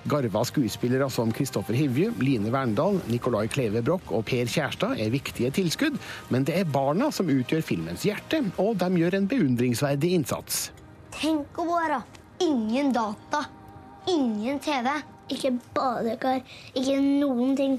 Garva 0.09 0.45
skuespillere 0.49 1.11
som 1.13 1.33
Kristoffer 1.33 1.77
Hivju, 1.77 2.15
Line 2.25 2.51
Verndal, 2.53 3.01
Nicolai 3.11 3.49
Kleve 3.53 3.83
Broch 3.85 4.13
og 4.15 4.25
Per 4.29 4.49
Kjærstad 4.49 4.97
er 5.01 5.13
viktige 5.13 5.51
tilskudd, 5.53 5.99
men 6.33 6.47
det 6.49 6.57
er 6.57 6.71
barna 6.73 7.11
som 7.13 7.29
utgjør 7.29 7.65
filmens 7.67 8.07
hjerte, 8.09 8.41
og 8.63 8.79
de 8.81 8.89
gjør 9.03 9.19
en 9.19 9.29
beundringsverdig 9.29 10.15
innsats. 10.17 10.71
Tenk 11.17 11.59
å 11.61 11.67
være 11.69 12.01
ingen 12.41 12.95
data, 12.97 13.45
ingen 14.09 14.61
TV, 14.65 14.89
ikke 15.31 15.53
badekar, 15.77 16.41
ikke 16.73 16.97
noen 17.05 17.57
ting. 17.59 17.77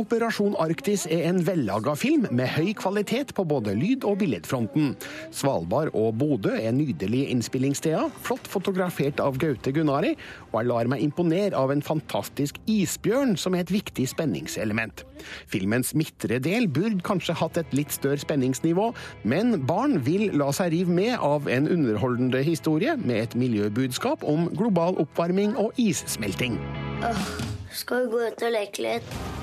Operasjon 0.00 0.54
Arktis 0.56 1.02
er 1.12 1.26
en 1.28 1.42
vellaga 1.44 1.92
film 1.98 2.22
med 2.32 2.48
høy 2.54 2.70
kvalitet 2.78 3.34
på 3.36 3.44
både 3.44 3.74
lyd- 3.76 4.06
og 4.08 4.16
billedfronten. 4.22 4.94
Svalbard 5.34 5.90
og 5.98 6.14
Bodø 6.20 6.54
er 6.56 6.72
nydelige 6.72 7.28
innspillingssteder, 7.34 8.06
flott 8.24 8.48
fotografert 8.48 9.20
av 9.20 9.36
Gaute 9.42 9.74
Gunnari, 9.76 10.14
og 10.50 10.56
jeg 10.56 10.68
lar 10.70 10.88
meg 10.88 11.04
imponere 11.04 11.58
av 11.58 11.74
en 11.74 11.84
fantastisk 11.84 12.56
isbjørn 12.70 13.36
som 13.40 13.56
er 13.56 13.66
et 13.66 13.74
viktig 13.74 14.06
spenningselement. 14.08 15.04
Filmens 15.52 15.92
midtre 15.98 16.40
del 16.40 16.70
burde 16.72 17.04
kanskje 17.04 17.36
hatt 17.36 17.60
et 17.60 17.76
litt 17.76 17.92
større 17.92 18.22
spenningsnivå, 18.22 18.88
men 19.28 19.58
barn 19.68 19.98
vil 20.06 20.30
la 20.40 20.48
seg 20.56 20.72
rive 20.72 20.96
med 20.96 21.18
av 21.18 21.50
en 21.52 21.68
underholdende 21.68 22.40
historie 22.46 22.96
med 23.04 23.26
et 23.26 23.36
miljøbudskap 23.36 24.24
om 24.24 24.48
global 24.56 24.96
oppvarming 25.02 25.58
og 25.60 25.76
issmelting. 25.76 26.56
Åh, 27.04 27.28
skal 27.76 28.06
vi 28.06 28.14
gå 28.16 28.24
ut 28.30 28.48
og 28.48 28.56
leke 28.56 28.88
litt? 28.88 29.39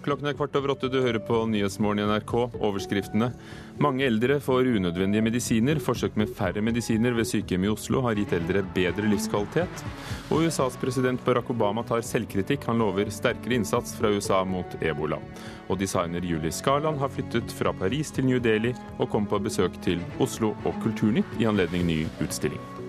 Klokken 0.00 0.30
er 0.30 0.36
kvart 0.36 0.54
over 0.56 0.72
åtte. 0.72 0.88
Du 0.88 0.96
hører 1.04 1.20
på 1.20 1.42
Nyhetsmorgen 1.50 2.00
i 2.00 2.06
NRK. 2.08 2.32
Overskriftene. 2.56 3.28
Mange 3.84 4.06
eldre 4.06 4.38
får 4.40 4.70
unødvendige 4.78 5.24
medisiner. 5.26 5.80
Forsøk 5.84 6.16
med 6.16 6.32
færre 6.38 6.62
medisiner 6.64 7.12
ved 7.16 7.28
sykehjem 7.28 7.66
i 7.68 7.72
Oslo 7.74 8.00
har 8.06 8.16
gitt 8.16 8.32
eldre 8.32 8.64
bedre 8.74 9.10
livskvalitet. 9.12 9.84
Og 10.30 10.46
USAs 10.46 10.80
president 10.80 11.20
Barack 11.26 11.52
Obama 11.52 11.84
tar 11.84 12.00
selvkritikk. 12.06 12.64
Han 12.70 12.80
lover 12.80 13.12
sterkere 13.12 13.60
innsats 13.60 13.92
fra 14.00 14.08
USA 14.14 14.40
mot 14.48 14.80
ebola. 14.80 15.20
Og 15.68 15.80
designer 15.84 16.24
Julie 16.24 16.54
Skarland 16.54 17.00
har 17.02 17.12
flyttet 17.12 17.52
fra 17.52 17.76
Paris 17.76 18.16
til 18.16 18.30
New 18.30 18.40
Delhi 18.40 18.72
og 18.96 19.10
kom 19.12 19.28
på 19.28 19.42
besøk 19.44 19.76
til 19.84 20.00
Oslo 20.18 20.54
og 20.64 20.80
Kulturnytt 20.80 21.40
i 21.40 21.50
anledning 21.50 21.84
ny 21.92 22.04
utstilling. 22.24 22.79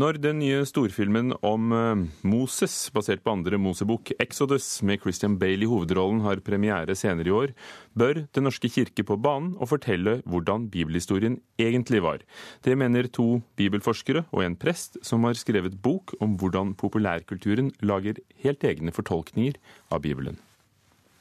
Når 0.00 0.16
den 0.22 0.38
nye 0.40 0.62
storfilmen 0.64 1.34
om 1.44 1.72
eh, 1.76 2.02
Moses, 2.24 2.72
basert 2.94 3.20
på 3.26 3.34
andre 3.34 3.58
Mosebok, 3.60 4.12
Exodus, 4.22 4.68
med 4.86 5.02
Christian 5.02 5.34
Bale 5.40 5.66
i 5.66 5.68
hovedrollen, 5.68 6.22
har 6.24 6.40
premiere 6.46 6.94
senere 6.96 7.28
i 7.28 7.34
år, 7.34 7.52
bør 7.98 8.22
Den 8.32 8.46
norske 8.46 8.70
kirke 8.72 9.04
på 9.04 9.18
banen 9.20 9.56
og 9.58 9.68
fortelle 9.74 10.20
hvordan 10.24 10.70
bibelhistorien 10.72 11.40
egentlig 11.60 12.00
var. 12.06 12.22
Det 12.64 12.78
mener 12.78 13.10
to 13.12 13.42
bibelforskere 13.60 14.24
og 14.30 14.44
en 14.46 14.56
prest 14.56 14.96
som 15.04 15.26
har 15.28 15.36
skrevet 15.36 15.76
bok 15.82 16.14
om 16.20 16.38
hvordan 16.40 16.72
populærkulturen 16.80 17.72
lager 17.82 18.22
helt 18.44 18.64
egne 18.64 18.94
fortolkninger 18.94 19.58
av 19.90 20.00
Bibelen. 20.06 20.38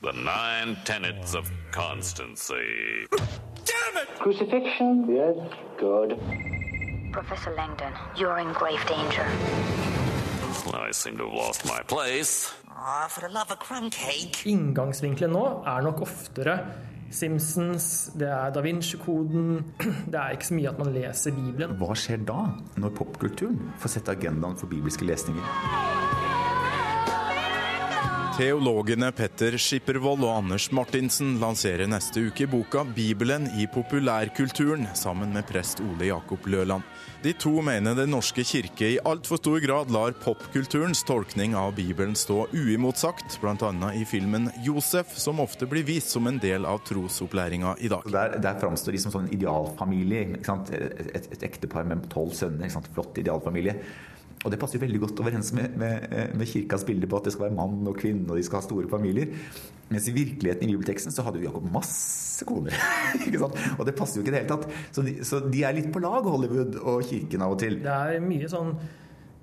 The 0.02 0.14
nine 0.14 0.78
tenets 0.86 1.36
of 1.36 1.52
constancy. 1.74 3.10
Damn 3.12 3.98
it! 4.00 4.08
Crucifixion. 4.24 5.04
Yes, 5.10 5.52
Good. 5.80 6.16
Professor 7.12 7.52
Langdon, 7.56 7.92
you're 8.16 8.38
in 8.40 8.54
grave 8.54 8.86
danger. 8.88 9.26
I 10.74 10.92
seem 10.92 11.18
to 11.18 11.26
have 11.26 11.34
lost 11.34 11.66
my 11.66 11.82
place. 11.88 12.54
Aw, 12.70 13.08
for 13.08 13.22
the 13.22 13.34
love 13.34 13.52
of 13.52 13.60
crumb 13.60 13.90
cake. 13.90 14.46
Inngangsvinkelen 14.46 15.34
nå 15.34 15.44
er 15.66 15.82
nok 15.82 16.04
oftere 16.06 16.60
Simpsons, 17.12 18.12
det 18.20 18.30
er 18.30 18.54
Da 18.54 18.62
Vinci-koden 18.62 19.74
Det 20.12 20.20
er 20.20 20.38
ikke 20.38 20.52
så 20.52 20.58
mye 20.60 20.70
at 20.70 20.82
man 20.82 20.94
leser 20.94 21.34
Bibelen. 21.34 21.78
Hva 21.82 21.98
skjer 21.98 22.22
da, 22.30 22.44
når 22.78 22.94
popkulturen 23.02 23.72
får 23.82 23.98
sette 23.98 24.14
agendaen 24.14 24.58
for 24.62 24.70
bibelske 24.70 25.10
lesninger? 25.10 26.29
Teologene 28.40 29.10
Petter 29.12 29.58
Skippervold 29.60 30.22
og 30.24 30.30
Anders 30.32 30.70
Martinsen 30.72 31.34
lanserer 31.42 31.90
neste 31.92 32.22
uke 32.30 32.46
boka 32.48 32.86
'Bibelen 32.88 33.50
i 33.60 33.66
populærkulturen', 33.68 34.86
sammen 34.96 35.34
med 35.36 35.44
prest 35.50 35.82
Ole 35.84 36.08
Jakob 36.08 36.48
Løland. 36.48 36.86
De 37.20 37.34
to 37.34 37.52
mener 37.62 37.96
Den 37.96 38.14
norske 38.16 38.46
kirke 38.48 38.94
i 38.94 39.00
altfor 39.04 39.42
stor 39.42 39.60
grad 39.60 39.92
lar 39.92 40.16
popkulturens 40.24 41.04
tolkning 41.04 41.52
av 41.52 41.76
Bibelen 41.76 42.16
stå 42.16 42.48
uimotsagt, 42.54 43.42
bl.a. 43.42 43.92
i 43.92 44.06
filmen 44.06 44.48
'Josef', 44.64 45.20
som 45.20 45.42
ofte 45.44 45.68
blir 45.68 45.84
vist 45.84 46.10
som 46.10 46.28
en 46.28 46.40
del 46.40 46.66
av 46.66 46.80
trosopplæringa 46.88 47.76
i 47.80 47.90
dag. 47.92 48.08
Der, 48.08 48.40
der 48.40 48.56
framstår 48.60 48.96
de 48.96 49.02
som 49.04 49.12
sånn 49.12 49.28
idealfamilie. 49.36 50.40
Et, 50.40 50.72
et, 51.12 51.28
et 51.34 51.44
ektepar 51.44 51.84
med 51.84 52.08
tolv 52.08 52.32
sønner. 52.32 52.72
Flott 52.94 53.20
idealfamilie. 53.20 53.76
Og 54.46 54.54
det 54.54 54.60
passer 54.60 54.80
jo 54.80 54.86
veldig 54.86 55.02
godt 55.04 55.20
overens 55.20 55.52
med, 55.56 55.74
med, 55.80 56.06
med, 56.38 56.48
kirkas 56.48 56.86
bilde 56.88 57.10
på 57.12 57.20
at 57.20 57.28
det 57.28 57.34
skal 57.36 57.50
være 57.50 57.58
mann 57.58 57.90
og 57.90 57.98
kvinne, 58.00 58.24
og 58.30 58.40
de 58.40 58.46
skal 58.48 58.62
ha 58.62 58.64
store 58.64 58.88
familier. 58.92 59.34
Mens 59.90 60.08
i 60.08 60.14
virkeligheten 60.16 60.70
i 60.70 60.76
bibelteksten 60.78 61.12
så 61.12 61.26
hadde 61.26 61.42
jo 61.42 61.50
Jakob 61.50 61.66
masse 61.74 62.48
koner. 62.48 62.78
ikke 63.26 63.42
sant? 63.42 63.60
Og 63.76 63.84
det 63.90 63.98
passer 64.00 64.20
jo 64.20 64.24
ikke 64.24 64.32
i 64.32 64.38
det 64.38 64.42
hele 64.46 64.54
tatt. 64.54 64.80
Så 64.96 65.04
de, 65.04 65.18
så 65.28 65.42
de, 65.44 65.66
er 65.68 65.76
litt 65.76 65.92
på 65.92 66.04
lag, 66.04 66.24
Hollywood 66.24 66.80
og 66.80 67.04
kirken 67.10 67.44
av 67.44 67.58
og 67.58 67.62
til. 67.66 67.82
Det 67.84 68.00
er 68.16 68.24
mye 68.24 68.52
sånn 68.52 68.74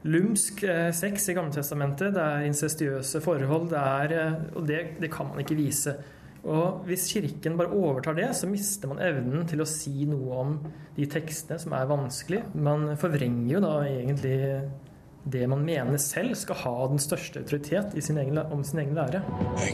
lumsk 0.06 0.62
eh, 0.64 0.90
sex 0.96 1.28
i 1.28 1.36
Gammeltestamentet. 1.36 2.14
Det 2.16 2.24
er 2.24 2.48
incestiøse 2.48 3.20
forhold. 3.24 3.68
Det 3.74 3.82
er, 3.82 4.16
eh, 4.16 4.38
og 4.56 4.68
det, 4.70 4.82
det 5.02 5.12
kan 5.12 5.28
man 5.28 5.44
ikke 5.44 5.58
vise. 5.60 5.98
Og 6.46 6.86
hvis 6.86 7.08
Kirken 7.10 7.56
bare 7.58 7.74
overtar 7.74 8.14
det, 8.14 8.28
så 8.38 8.46
mister 8.46 8.90
man 8.90 9.02
evnen 9.02 9.46
til 9.50 9.62
å 9.62 9.68
si 9.68 10.06
noe 10.06 10.42
om 10.44 10.58
de 10.94 11.08
tekstene 11.10 11.58
som 11.58 11.74
er 11.74 11.88
vanskelig. 11.90 12.44
Man 12.54 12.92
forvrenger 13.00 13.56
jo 13.56 13.62
da 13.64 13.72
egentlig 13.88 14.36
det 15.32 15.48
man 15.50 15.64
mener 15.66 15.96
selv 15.98 16.34
skal 16.38 16.54
ha 16.62 16.74
den 16.90 16.98
største 17.02 17.42
autoritet 17.42 17.96
sin 18.00 18.18
egen, 18.18 18.38
om 18.38 18.64
sin 18.64 18.78
egen 18.84 18.94
lære. 18.94 19.22
Nei, 19.56 19.70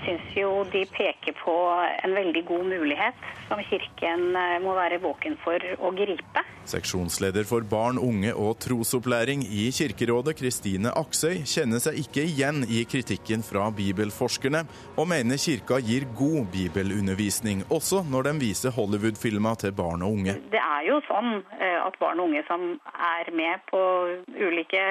Jeg 0.00 0.16
syns 0.16 0.36
jo 0.38 0.50
de 0.72 0.80
peker 0.88 1.34
på 1.36 1.52
en 1.76 2.14
veldig 2.16 2.40
god 2.48 2.62
mulighet 2.70 3.24
som 3.50 3.58
Kirken 3.68 4.36
eh, 4.38 4.54
må 4.64 4.72
være 4.72 4.96
våken 5.02 5.34
for 5.42 5.60
å 5.60 5.90
gripe. 5.92 6.44
Seksjonsleder 6.70 7.44
for 7.44 7.66
barn, 7.68 7.98
unge 8.00 8.32
og 8.32 8.54
trosopplæring 8.64 9.42
i 9.44 9.66
Kirkerådet, 9.76 10.38
Kristine 10.38 10.94
Aksøy, 10.96 11.42
kjenner 11.44 11.82
seg 11.84 11.98
ikke 12.00 12.24
igjen 12.24 12.62
i 12.64 12.86
kritikken 12.88 13.44
fra 13.44 13.66
bibelforskerne, 13.76 14.62
og 14.96 15.10
mener 15.10 15.40
kirka 15.42 15.82
gir 15.84 16.08
god 16.16 16.48
bibelundervisning, 16.54 17.66
også 17.68 18.00
når 18.08 18.30
de 18.30 18.34
viser 18.46 18.72
Hollywood-filmer 18.72 19.60
til 19.60 19.76
barn 19.76 20.06
og 20.06 20.16
unge. 20.16 20.38
Det 20.54 20.62
er 20.64 20.88
jo 20.88 21.02
sånn 21.10 21.42
eh, 21.58 21.76
at 21.76 22.00
barn 22.00 22.24
og 22.24 22.30
unge 22.30 22.46
som 22.48 22.70
er 22.88 23.28
med 23.36 23.68
på 23.68 23.84
ulike 24.32 24.86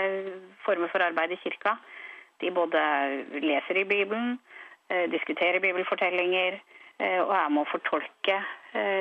former 0.67 0.93
for 0.93 1.01
arbeid 1.01 1.33
i 1.33 1.41
kirka, 1.41 1.79
de 2.39 2.53
både 2.53 2.85
leser 3.41 3.81
i 3.81 3.89
Bibelen, 3.89 4.37
eh, 4.89 5.05
diskuterer 5.11 5.59
bibelfortellinger 5.63 6.59
eh, 6.99 7.19
og 7.21 7.33
er 7.35 7.49
med 7.53 7.65
å 7.65 7.71
fortolke 7.71 8.39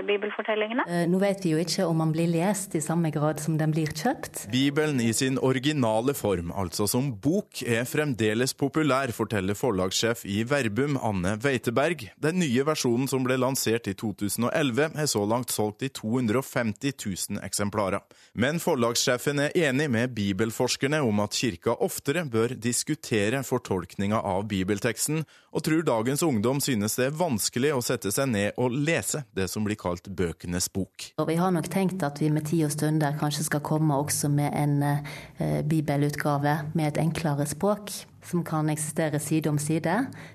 bibelfortellingene. 0.08 0.84
Nå 1.10 1.18
vet 1.20 1.44
vi 1.44 1.52
jo 1.52 1.60
ikke 1.62 1.87
om 1.88 1.98
man 2.00 2.12
blir 2.14 2.30
lest 2.30 2.75
i 2.78 2.82
samme 2.82 3.10
grad 3.14 3.40
som 3.42 3.56
den 3.60 3.72
blir 3.75 3.90
kjøpt. 3.92 4.46
Bibelen 4.52 5.00
i 5.02 5.10
sin 5.16 5.38
originale 5.42 6.14
form, 6.16 6.52
altså 6.56 6.87
som 6.90 7.10
bok, 7.22 7.62
er 7.66 7.84
fremdeles 7.88 8.54
populær, 8.58 9.12
forteller 9.14 9.58
forlagssjef 9.58 10.25
i 10.28 10.42
Verbum, 10.48 10.96
Anne 11.04 11.37
Weiteberg. 11.42 12.06
Den 12.20 12.40
nye 12.42 12.64
versjonen 12.66 13.08
som 13.10 13.26
ble 13.26 13.38
lansert 13.40 13.90
i 13.90 13.96
2011, 13.98 14.94
er 14.98 15.10
så 15.10 15.25
langt 15.28 15.52
solgt 15.54 15.84
i 15.87 15.90
250 15.92 16.94
000 16.94 17.42
eksemplarer. 17.46 18.04
Men 18.38 18.62
forlagssjefen 18.62 19.42
er 19.46 19.56
enig 19.68 19.88
med 19.92 20.14
bibelforskerne 20.16 21.02
om 21.04 21.25
at 21.25 21.37
kirka 21.37 21.76
oftere 21.84 22.25
bør 22.28 22.54
diskutere 22.54 23.42
fortolkninga 23.46 24.22
av 24.22 24.46
bibelteksten, 24.50 25.25
og 25.48 25.64
tror 25.64 25.82
dagens 25.87 26.22
ungdom 26.22 26.60
synes 26.60 26.96
det 26.98 27.08
er 27.08 27.18
vanskelig 27.18 27.72
å 27.75 27.82
sette 27.84 28.12
seg 28.14 28.28
ned 28.30 28.58
og 28.60 28.75
lese 28.75 29.25
det 29.37 29.48
som 29.50 29.57
blir 29.66 29.78
kalt 29.80 30.08
bøkenes 30.08 30.68
bok. 30.74 31.10
Og 31.18 31.28
vi 31.30 31.38
har 31.40 31.52
nok 31.54 31.70
tenkt 31.72 32.02
at 32.06 32.20
vi 32.22 32.30
med 32.32 32.46
tid 32.48 32.66
og 32.68 32.74
stunder 32.74 33.16
kanskje 33.18 33.46
skal 33.48 33.64
komme 33.64 33.96
også 33.98 34.30
med 34.32 34.54
en 34.54 34.76
eh, 34.84 35.60
bibelutgave 35.66 36.58
med 36.74 36.92
et 36.92 37.02
enklere 37.02 37.46
språk. 37.48 37.92
Som 38.28 38.42
kan 38.44 38.68
eksistere 38.68 39.16
side 39.22 39.48
om 39.48 39.56
side, 39.62 39.94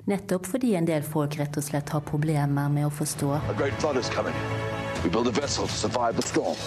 nettopp 0.09 0.47
fordi 0.49 0.71
en 0.79 0.87
del 0.87 1.03
folk 1.05 1.35
rett 1.37 1.57
og 1.59 1.65
slett 1.65 1.91
har 1.93 2.01
problemer 2.01 2.71
med 2.73 2.87
å 2.87 2.93
forstå. 2.93 3.35
A 3.37 3.57
great 3.59 3.75
flood 3.83 3.99
is 4.01 4.09
coming. 4.09 4.33
We 5.03 5.11
build 5.11 5.27
a 5.27 5.35
vessel 5.35 5.67
to 5.67 5.73
survive 5.73 6.15
the 6.15 6.25
storm. 6.25 6.57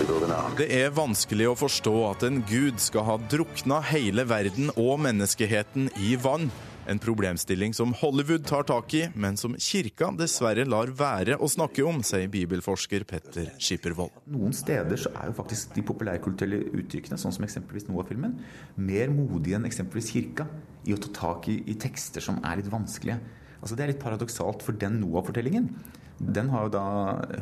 We 0.00 0.06
build 0.06 0.24
an 0.24 0.32
ark. 0.32 0.56
Det 0.58 0.70
er 0.72 0.94
vanskelig 0.94 1.50
å 1.50 1.56
forstå 1.58 1.94
at 2.08 2.24
en 2.26 2.40
gud 2.48 2.80
skal 2.82 3.04
ha 3.08 3.18
drukna 3.30 3.82
hele 3.90 4.24
verden 4.30 4.72
og 4.78 5.02
menneskeheten 5.04 5.90
i 6.00 6.14
vann. 6.16 6.48
En 6.86 6.98
problemstilling 7.00 7.72
som 7.74 7.94
Hollywood 7.96 8.44
tar 8.44 8.66
tak 8.68 8.94
i, 8.94 9.06
men 9.16 9.38
som 9.40 9.54
kirka 9.56 10.10
dessverre 10.18 10.66
lar 10.68 10.90
være 10.92 11.38
å 11.40 11.48
snakke 11.48 11.80
om, 11.88 12.02
sier 12.04 12.28
bibelforsker 12.28 13.06
Petter 13.08 13.48
Skippervold. 13.56 14.12
Noen 14.34 14.52
steder 14.52 15.00
så 15.00 15.12
er 15.16 15.30
jo 15.30 15.36
faktisk 15.38 15.72
de 15.78 15.84
populærkulturelle 15.88 16.74
uttrykkene, 16.76 17.16
sånn 17.20 17.32
som 17.32 17.46
eksempelvis 17.46 17.88
Noah-filmen, 17.88 18.36
mer 18.76 19.14
modige 19.16 19.56
enn 19.56 19.64
eksempelvis 19.70 20.12
kirka 20.12 20.44
i 20.84 20.92
å 20.92 21.00
ta 21.00 21.14
tak 21.22 21.48
i, 21.48 21.56
i 21.72 21.78
tekster 21.80 22.24
som 22.24 22.42
er 22.44 22.60
litt 22.60 22.68
vanskelige. 22.72 23.16
Altså 23.62 23.78
Det 23.78 23.86
er 23.86 23.94
litt 23.94 24.04
paradoksalt 24.04 24.66
for 24.66 24.76
den 24.76 25.00
Noah-fortellingen. 25.00 25.72
Den 26.20 26.52
har 26.52 26.68
jo 26.68 26.74
da 26.76 26.86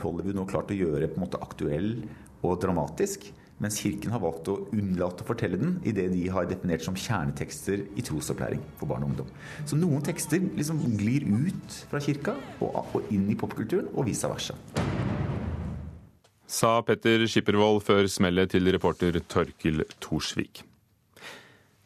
Hollywood 0.05 0.39
nå 0.39 0.47
klart 0.55 0.71
å 0.71 0.79
gjøre 0.79 1.11
på 1.11 1.19
en 1.19 1.27
måte 1.27 1.43
aktuell 1.43 1.97
og 2.47 2.61
dramatisk. 2.63 3.27
Mens 3.63 3.79
Kirken 3.79 4.11
har 4.11 4.19
valgt 4.23 4.49
å 4.51 4.57
unnlate 4.75 5.23
å 5.23 5.29
fortelle 5.29 5.59
den 5.61 5.77
i 5.87 5.93
det 5.95 6.09
de 6.11 6.25
har 6.35 6.49
definert 6.51 6.83
som 6.83 6.97
kjernetekster 6.99 7.85
i 7.95 8.03
trosopplæring 8.03 8.63
for 8.81 8.91
barn 8.91 9.07
og 9.07 9.13
ungdom. 9.13 9.29
Så 9.71 9.79
noen 9.79 10.03
tekster 10.03 10.43
liksom 10.59 10.81
glir 10.99 11.29
ut 11.31 11.77
fra 11.93 12.03
kirka 12.03 12.35
og, 12.59 12.99
inn 13.15 13.29
i 13.31 13.39
popkulturen, 13.39 13.87
og 13.95 14.09
vice 14.11 14.27
versa. 14.27 14.59
Sa 16.53 16.75
Petter 16.85 17.23
Skippervold 17.31 17.81
før 17.87 18.11
smellet 18.11 18.51
til 18.53 18.67
reporter 18.75 19.23
Torkil 19.31 19.87
Thorsvik. 20.03 20.67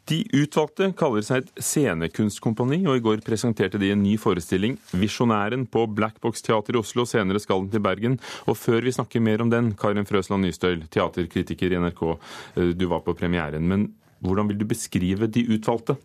De 0.07 0.21
utvalgte 0.39 0.93
kaller 0.95 1.25
seg 1.27 1.43
et 1.43 1.65
scenekunstkompani, 1.67 2.79
og 2.87 3.01
i 3.01 3.03
går 3.03 3.25
presenterte 3.27 3.81
de 3.83 3.89
en 3.91 4.05
ny 4.05 4.15
forestilling, 4.23 4.77
'Visjonæren', 4.95 5.67
på 5.67 5.83
Black 5.91 6.21
Box 6.23 6.45
Teater 6.47 6.77
i 6.77 6.79
Oslo. 6.79 7.05
Senere 7.05 7.43
skal 7.43 7.65
den 7.65 7.71
til 7.71 7.83
Bergen. 7.83 8.21
Og 8.47 8.57
før 8.57 8.87
vi 8.87 8.95
snakker 8.95 9.21
mer 9.21 9.43
om 9.43 9.51
den, 9.51 9.75
Karin 9.75 10.07
Frøsland 10.07 10.47
Nystøyl, 10.47 10.87
teaterkritiker 10.87 11.73
i 11.73 11.81
NRK, 11.83 12.19
eh, 12.57 12.71
du 12.79 12.87
var 12.87 13.01
på 13.01 13.17
premieren. 13.19 13.67
Men 13.67 13.95
hvordan 14.23 14.47
vil 14.49 14.59
du 14.59 14.65
beskrive 14.65 15.27
de 15.27 15.43
utvalgte? 15.43 15.97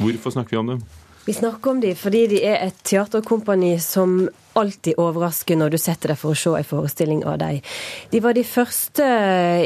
Hvorfor 0.00 0.30
snakker 0.34 0.50
vi 0.50 0.56
om 0.56 0.66
dem? 0.66 0.82
Vi 1.24 1.32
snakker 1.32 1.70
om 1.70 1.80
dem 1.80 1.94
fordi 1.94 2.26
de 2.26 2.42
er 2.44 2.66
et 2.66 2.82
teaterkompani 2.84 3.78
som 3.78 4.28
alltid 4.58 4.98
overraske 5.00 5.56
når 5.58 5.74
du 5.74 5.78
setter 5.80 6.12
deg 6.12 6.20
for 6.20 6.34
å 6.34 6.38
se 6.38 6.52
en 6.58 6.68
forestilling 6.68 7.24
av 7.28 7.38
dem. 7.42 7.60
De 8.12 8.22
var 8.24 8.36
de 8.36 8.44
første 8.46 9.06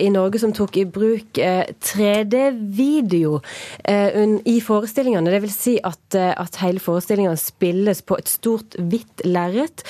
i 0.01 0.09
Norge 0.13 0.41
som 0.43 0.55
tok 0.57 0.79
i 0.81 0.87
bruk 0.89 1.39
3D-video 1.39 3.39
i 3.89 4.57
forestillingene. 4.65 5.33
Det 5.33 5.43
vil 5.45 5.55
si 5.55 5.77
at, 5.85 6.17
at 6.17 6.61
hele 6.63 6.83
forestillingene 6.83 7.39
spilles 7.41 8.03
på 8.07 8.19
et 8.19 8.31
stort, 8.31 8.79
hvitt 8.79 9.25
lerret, 9.27 9.85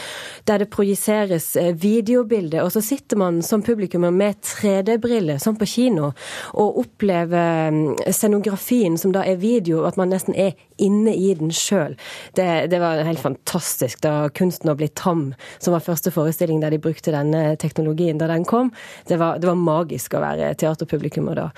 der 0.49 0.63
det 0.63 0.71
projiseres 0.75 1.51
videobilder. 1.79 2.65
Og 2.65 2.73
så 2.75 2.83
sitter 2.85 3.21
man 3.21 3.41
som 3.47 3.65
publikummer 3.67 4.15
med 4.15 4.41
3D-briller, 4.45 5.41
som 5.43 5.59
på 5.59 5.69
kino, 5.69 6.13
og 6.59 6.81
opplever 6.85 7.75
scenografien, 8.15 8.99
som 8.99 9.15
da 9.15 9.25
er 9.27 9.41
video, 9.41 9.85
at 9.89 9.99
man 10.01 10.13
nesten 10.13 10.37
er 10.39 10.57
inne 10.79 11.15
i 11.15 11.33
den 11.39 11.53
sjøl. 11.55 11.97
Det, 12.37 12.69
det 12.71 12.81
var 12.83 13.03
helt 13.07 13.23
fantastisk 13.23 14.03
da 14.05 14.29
kunsten 14.35 14.71
å 14.71 14.77
bli 14.79 14.88
Tam, 14.97 15.33
som 15.59 15.75
var 15.75 15.85
første 15.85 16.13
forestilling 16.15 16.63
der 16.63 16.75
de 16.75 16.81
brukte 16.83 17.15
denne 17.15 17.57
teknologien 17.61 18.21
da 18.21 18.29
den 18.31 18.47
kom. 18.49 18.73
Det 19.09 19.19
var, 19.21 19.41
det 19.43 19.51
var 19.51 19.59
magisk 19.59 20.17
å 20.17 20.23
være 20.25 20.55
teaterpublikummer 20.61 21.39
da. 21.39 21.49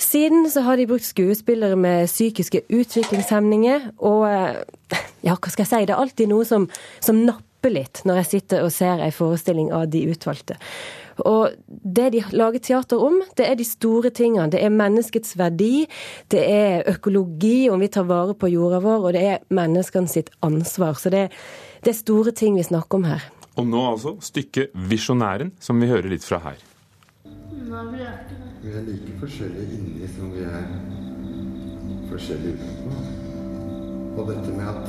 Siden 0.00 0.48
så 0.50 0.64
har 0.66 0.80
de 0.80 0.88
brukt 0.90 1.06
skuespillere 1.06 1.76
med 1.76 2.08
psykiske 2.10 2.64
utviklingshemninger, 2.68 3.92
og 3.98 4.26
ja, 5.24 5.36
hva 5.36 5.52
skal 5.52 5.64
jeg 5.64 5.72
si, 5.72 5.84
det 5.86 5.94
er 5.94 6.02
alltid 6.02 6.32
noe 6.32 6.46
som, 6.48 6.66
som 7.04 7.22
napper 7.26 7.74
litt 7.74 8.02
når 8.08 8.22
jeg 8.22 8.30
sitter 8.34 8.64
og 8.64 8.74
ser 8.74 9.02
en 9.02 9.14
forestilling 9.14 9.70
av 9.76 9.88
de 9.92 10.06
utvalgte. 10.10 10.56
Og 11.28 11.52
det 11.66 12.10
de 12.14 12.22
lager 12.32 12.62
teater 12.64 13.02
om, 13.02 13.20
det 13.36 13.46
er 13.48 13.58
de 13.58 13.66
store 13.66 14.12
tingene. 14.14 14.48
Det 14.52 14.62
er 14.64 14.72
menneskets 14.72 15.36
verdi, 15.38 15.86
det 16.32 16.44
er 16.46 16.88
økologi, 16.90 17.68
om 17.72 17.82
vi 17.82 17.90
tar 17.92 18.08
vare 18.08 18.36
på 18.38 18.50
jorda 18.52 18.80
vår, 18.84 19.08
og 19.08 19.16
det 19.16 19.24
er 19.26 19.42
menneskene 19.52 20.10
sitt 20.10 20.30
ansvar. 20.46 20.96
Så 21.00 21.12
det, 21.12 21.28
det 21.84 21.94
er 21.94 21.96
store 21.96 22.32
ting 22.36 22.56
vi 22.58 22.62
snakker 22.62 23.00
om 23.00 23.04
her. 23.08 23.22
Og 23.56 23.66
nå 23.66 23.80
altså 23.92 24.16
stykket 24.20 24.72
'Visjonæren', 24.74 25.52
som 25.60 25.80
vi 25.80 25.86
hører 25.88 26.08
litt 26.08 26.24
fra 26.24 26.38
her. 26.38 26.58
Vi 28.62 28.68
er 28.68 28.82
like 28.84 29.12
forskjellige 29.20 29.78
inni 29.78 30.08
som 30.16 30.32
vi 30.32 30.42
er 30.44 30.66
forskjellige 32.10 32.54
utenpå. 32.54 32.90
Og 34.16 34.28
dette 34.28 34.50
med 34.52 34.68
at 34.68 34.88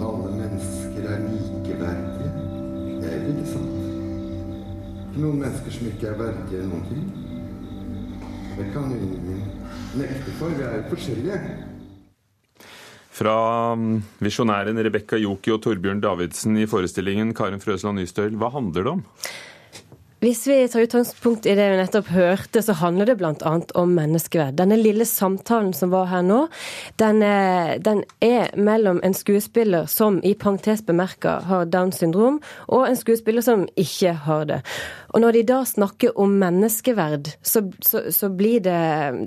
alle 0.00 0.30
mennesker 0.38 1.02
er 1.12 1.18
likeverdige, 1.28 2.32
det 3.02 3.12
er 3.12 3.28
ikke 3.28 3.46
sant. 3.52 3.76
Noen 5.16 5.38
mennesker 5.40 5.70
som 5.70 5.86
ikke 5.86 6.06
er 6.06 6.18
verdige 6.18 6.66
noen 6.66 6.88
ting. 6.88 7.04
Det 8.56 8.66
kan 8.72 8.90
ingen 8.90 9.42
nekte 9.94 10.30
for. 10.38 10.48
Vi 10.48 10.62
er 10.62 10.76
jo 10.76 10.88
forskjellige. 10.88 11.73
Fra 13.14 13.38
visjonæren 14.24 14.80
Rebekka 14.82 15.18
Joki 15.22 15.52
og 15.54 15.60
Torbjørn 15.62 16.02
Davidsen 16.02 16.58
i 16.58 16.66
forestillingen 16.66 17.30
Karen 17.36 17.62
Frøsland 17.62 18.00
Nystøyl, 18.00 18.34
hva 18.40 18.50
handler 18.50 18.82
det 18.82 18.94
om? 18.96 19.04
Hvis 20.24 20.46
vi 20.48 20.54
tar 20.72 20.86
utgangspunkt 20.86 21.44
i 21.44 21.52
det 21.52 21.64
vi 21.68 21.76
nettopp 21.76 22.06
hørte, 22.14 22.62
så 22.64 22.72
handler 22.80 23.10
det 23.10 23.18
bl.a. 23.20 23.50
om 23.76 23.90
menneskeverd. 23.92 24.56
Denne 24.56 24.78
lille 24.80 25.04
samtalen 25.04 25.74
som 25.76 25.92
var 25.92 26.08
her 26.08 26.22
nå, 26.24 26.38
den 27.02 27.20
er, 27.26 27.74
den 27.84 28.00
er 28.24 28.48
mellom 28.56 29.02
en 29.04 29.14
skuespiller 29.14 29.84
som 29.90 30.22
i 30.24 30.32
parentes 30.32 30.80
bemerka 30.86 31.36
har 31.44 31.68
Downs 31.68 32.00
syndrom, 32.00 32.40
og 32.72 32.86
en 32.88 32.96
skuespiller 32.96 33.44
som 33.44 33.66
ikke 33.76 34.14
har 34.24 34.48
det. 34.48 34.62
Og 35.14 35.22
når 35.22 35.36
de 35.36 35.42
da 35.46 35.60
snakker 35.62 36.16
om 36.18 36.32
menneskeverd, 36.40 37.28
så, 37.42 37.60
så, 37.86 38.00
så, 38.10 38.28
blir 38.34 38.64
det, 38.64 38.78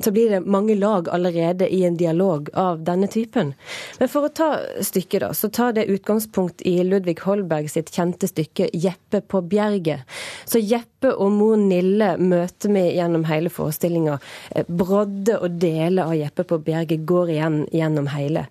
så, 0.04 0.12
blir 0.12 0.34
det, 0.34 0.42
mange 0.44 0.76
lag 0.76 1.08
allerede 1.10 1.70
i 1.72 1.86
en 1.88 1.96
dialog 1.96 2.50
av 2.60 2.82
denne 2.84 3.08
typen. 3.08 3.54
Men 4.00 4.12
for 4.12 4.28
å 4.28 4.34
ta 4.36 4.50
stykket, 4.84 5.24
da, 5.24 5.32
så 5.32 5.48
tar 5.48 5.78
det 5.78 5.88
utgangspunkt 5.88 6.66
i 6.68 6.76
Ludvig 6.84 7.22
Holberg 7.24 7.72
sitt 7.72 7.94
kjente 7.96 8.28
stykke 8.28 8.68
'Jeppe 8.74 9.24
på 9.24 9.42
bjerget'. 9.48 10.04
Så 10.44 10.60
Jeppe 10.60 11.14
og 11.16 11.32
mor 11.32 11.56
Nille 11.56 12.18
møter 12.20 12.74
vi 12.76 12.84
gjennom 12.98 13.24
hele 13.32 13.50
forestillinga. 13.50 14.20
Brodde 14.68 15.40
og 15.40 15.56
deler 15.62 16.04
av 16.04 16.18
Jeppe 16.20 16.44
på 16.44 16.60
bjerget 16.68 17.08
går 17.08 17.32
igjen 17.38 17.62
gjennom 17.72 18.12
hele. 18.12 18.50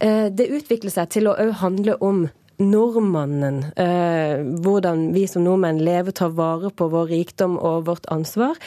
Det 0.00 0.46
utvikler 0.48 0.92
seg 0.94 1.10
til 1.12 1.26
å 1.28 1.34
òg 1.34 1.58
handle 1.60 1.98
om 2.00 2.28
nordmannen. 2.60 3.64
Eh, 3.76 4.40
hvordan 4.62 5.10
vi 5.16 5.26
som 5.26 5.44
nordmenn 5.44 5.80
lever, 5.84 6.12
tar 6.12 6.36
vare 6.36 6.70
på 6.70 6.88
vår 6.92 7.10
rikdom 7.10 7.58
og 7.58 7.86
vårt 7.88 8.08
ansvar. 8.12 8.58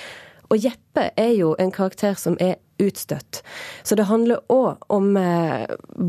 Og 0.50 0.60
Jeppe 0.62 1.10
er 1.18 1.34
jo 1.38 1.54
en 1.60 1.72
karakter 1.74 2.18
som 2.20 2.38
er 2.42 2.58
utstøtt. 2.82 3.42
Så 3.84 3.96
det 3.96 4.10
handler 4.10 4.44
òg 4.54 4.84
om 4.94 5.16
eh, 5.18 5.66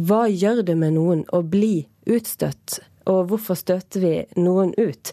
hva 0.08 0.24
gjør 0.28 0.64
det 0.66 0.76
med 0.80 0.96
noen 0.96 1.24
å 1.32 1.42
bli 1.46 1.86
utstøtt, 2.10 2.80
og 3.08 3.28
hvorfor 3.30 3.56
støter 3.56 4.00
vi 4.00 4.14
noen 4.40 4.72
ut? 4.76 5.12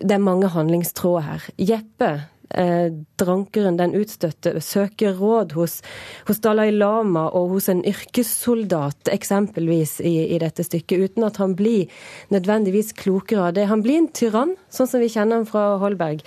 Det 0.00 0.16
er 0.16 0.22
mange 0.22 0.50
handlingstråder 0.50 1.26
her. 1.26 1.48
Jeppe, 1.58 2.10
eh, 2.54 2.88
drankeren, 3.20 3.78
den 3.80 3.94
utstøtte, 3.98 4.56
søker 4.64 5.14
råd 5.18 5.54
hos, 5.58 5.80
hos, 6.28 6.40
Dalai 6.42 6.70
Lama 6.72 7.26
og 7.28 7.54
hos 7.56 7.68
en 7.72 7.84
yrkessoldat, 7.86 9.10
eksempelvis, 9.12 9.98
i, 10.00 10.14
i, 10.34 10.40
dette 10.42 10.64
stykket, 10.66 11.10
uten 11.10 11.28
at 11.28 11.40
han 11.42 11.54
blir 11.58 11.90
nødvendigvis 12.34 12.94
klokere 12.98 13.50
av 13.50 13.54
det. 13.58 13.68
Han 13.70 13.84
blir 13.86 14.02
en 14.02 14.10
tyrann, 14.14 14.56
sånn 14.72 14.90
som 14.90 15.02
vi 15.02 15.12
kjenner 15.12 15.40
han 15.40 15.48
fra 15.48 15.76
Holberg. 15.82 16.24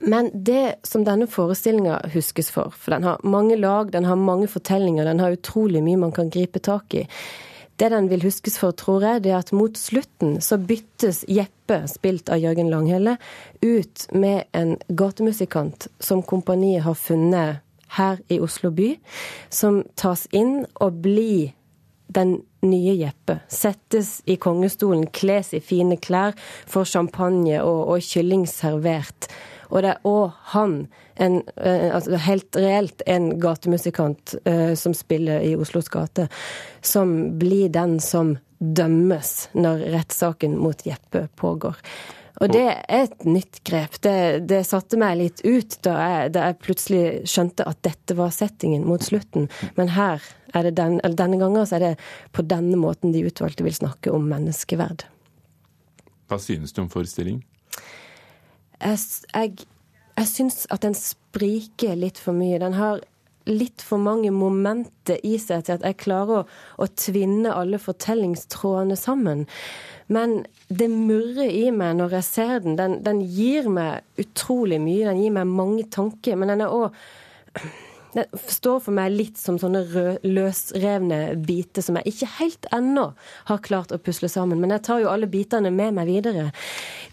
Men 0.00 0.30
det 0.32 0.80
som 0.88 1.04
denne 1.04 1.28
forestillinga 1.28 1.98
huskes 2.14 2.48
for, 2.52 2.72
for 2.72 2.94
den 2.94 3.04
har 3.04 3.20
mange 3.26 3.58
lag, 3.60 3.90
den 3.92 4.06
har 4.08 4.16
mange 4.16 4.48
fortellinger, 4.48 5.04
den 5.04 5.20
har 5.20 5.36
utrolig 5.36 5.82
mye 5.84 6.00
man 6.00 6.14
kan 6.16 6.32
gripe 6.32 6.62
tak 6.64 6.96
i. 6.96 7.04
Det 7.80 7.88
den 7.88 8.10
vil 8.10 8.26
huskes 8.26 8.58
for, 8.60 8.74
tror 8.76 9.00
jeg, 9.06 9.22
det 9.24 9.30
er 9.32 9.38
at 9.40 9.54
mot 9.56 9.78
slutten 9.78 10.34
så 10.44 10.58
byttes 10.60 11.22
Jeppe, 11.32 11.78
spilt 11.88 12.28
av 12.28 12.42
Jørgen 12.42 12.68
Langhelle, 12.68 13.14
ut 13.64 14.04
med 14.12 14.50
en 14.52 14.74
gatemusikant 14.92 15.88
som 15.96 16.20
kompaniet 16.20 16.84
har 16.84 16.98
funnet 16.98 17.62
her 17.96 18.20
i 18.28 18.36
Oslo 18.44 18.68
by, 18.76 18.90
som 19.48 19.80
tas 19.96 20.26
inn 20.36 20.66
og 20.76 21.00
blir 21.06 21.54
den 22.12 22.36
nye 22.66 22.98
Jeppe. 22.98 23.38
Settes 23.48 24.18
i 24.28 24.36
kongestolen, 24.36 25.06
kles 25.08 25.54
i 25.56 25.62
fine 25.64 25.96
klær, 25.96 26.36
får 26.68 26.92
champagne 26.92 27.62
og, 27.64 27.94
og 27.94 28.04
kylling 28.04 28.44
servert. 28.50 29.30
Og 29.70 29.84
det 29.84 29.94
er 29.94 30.06
òg 30.08 30.36
han, 30.52 30.76
en, 31.16 31.40
eh, 31.56 31.88
altså 31.94 32.20
helt 32.26 32.58
reelt 32.58 33.02
en 33.06 33.32
gatemusikant 33.40 34.34
uh, 34.46 34.74
som 34.74 34.94
spiller 34.96 35.44
i 35.46 35.54
Oslos 35.56 35.90
gate, 35.92 36.28
som 36.82 37.38
blir 37.38 37.70
den 37.72 37.98
som 38.02 38.36
dømmes 38.60 39.34
når 39.56 39.86
rettssaken 39.94 40.58
mot 40.60 40.82
Jeppe 40.86 41.28
pågår. 41.40 41.78
Og 42.40 42.48
det 42.48 42.62
er 42.64 43.02
et 43.04 43.24
nytt 43.28 43.60
grep. 43.68 43.98
Det, 44.00 44.46
det 44.48 44.62
satte 44.64 44.96
meg 45.00 45.18
litt 45.18 45.42
ut 45.44 45.76
da 45.84 45.96
jeg, 46.00 46.30
da 46.36 46.46
jeg, 46.48 46.58
plutselig 46.64 47.02
skjønte 47.28 47.66
at 47.68 47.82
dette 47.84 48.16
var 48.16 48.32
settingen 48.32 48.86
mot 48.88 49.04
slutten. 49.04 49.50
Men 49.76 49.92
her 49.92 50.24
er 50.56 50.68
det 50.68 50.72
den, 50.78 50.96
denne 51.04 51.40
gangen 51.40 51.68
så 51.68 51.76
er 51.76 51.84
det 51.84 51.92
på 52.36 52.44
denne 52.48 52.80
måten 52.80 53.12
de 53.12 53.26
utvalgte 53.28 53.66
vil 53.66 53.76
snakke 53.76 54.12
om 54.14 54.24
menneskeverd. 54.30 55.04
Hva 56.30 56.40
synes 56.40 56.72
du 56.72 56.80
om 56.84 56.88
forestillingen? 56.92 57.44
Jeg, 58.80 58.98
jeg, 59.34 59.68
jeg 60.16 60.28
syns 60.30 60.64
at 60.72 60.84
den 60.84 60.96
spriker 60.96 61.96
litt 61.98 62.20
for 62.20 62.36
mye. 62.36 62.60
Den 62.62 62.76
har 62.78 63.02
litt 63.50 63.82
for 63.82 64.00
mange 64.02 64.30
momenter 64.34 65.18
i 65.26 65.36
seg 65.40 65.64
til 65.66 65.78
at 65.78 65.86
jeg 65.86 65.98
klarer 66.02 66.42
å, 66.42 66.46
å 66.84 66.86
tvinne 66.92 67.54
alle 67.56 67.80
fortellingstrådene 67.80 68.98
sammen. 69.00 69.46
Men 70.12 70.42
det 70.68 70.90
murrer 70.92 71.50
i 71.50 71.68
meg 71.74 71.96
når 71.98 72.18
jeg 72.18 72.28
ser 72.28 72.56
den. 72.64 72.76
den. 72.78 72.98
Den 73.06 73.22
gir 73.22 73.70
meg 73.72 74.06
utrolig 74.20 74.80
mye. 74.82 75.06
Den 75.08 75.22
gir 75.22 75.36
meg 75.38 75.50
mange 75.50 75.86
tanker. 75.90 76.38
Men 76.38 76.54
den 76.54 76.66
er 76.66 76.74
òg 76.74 76.98
det 78.14 78.26
står 78.50 78.80
for 78.86 78.96
meg 78.96 79.12
litt 79.14 79.38
som 79.38 79.58
sånne 79.60 79.84
løsrevne 80.26 81.20
biter 81.46 81.84
som 81.84 81.98
jeg 82.00 82.14
ikke 82.14 82.30
helt 82.40 82.70
ennå 82.74 83.10
har 83.50 83.62
klart 83.66 83.94
å 83.94 84.00
pusle 84.02 84.30
sammen. 84.30 84.60
Men 84.60 84.74
jeg 84.74 84.86
tar 84.88 85.04
jo 85.04 85.12
alle 85.12 85.30
bitene 85.30 85.70
med 85.74 85.94
meg 85.98 86.10
videre. 86.10 86.50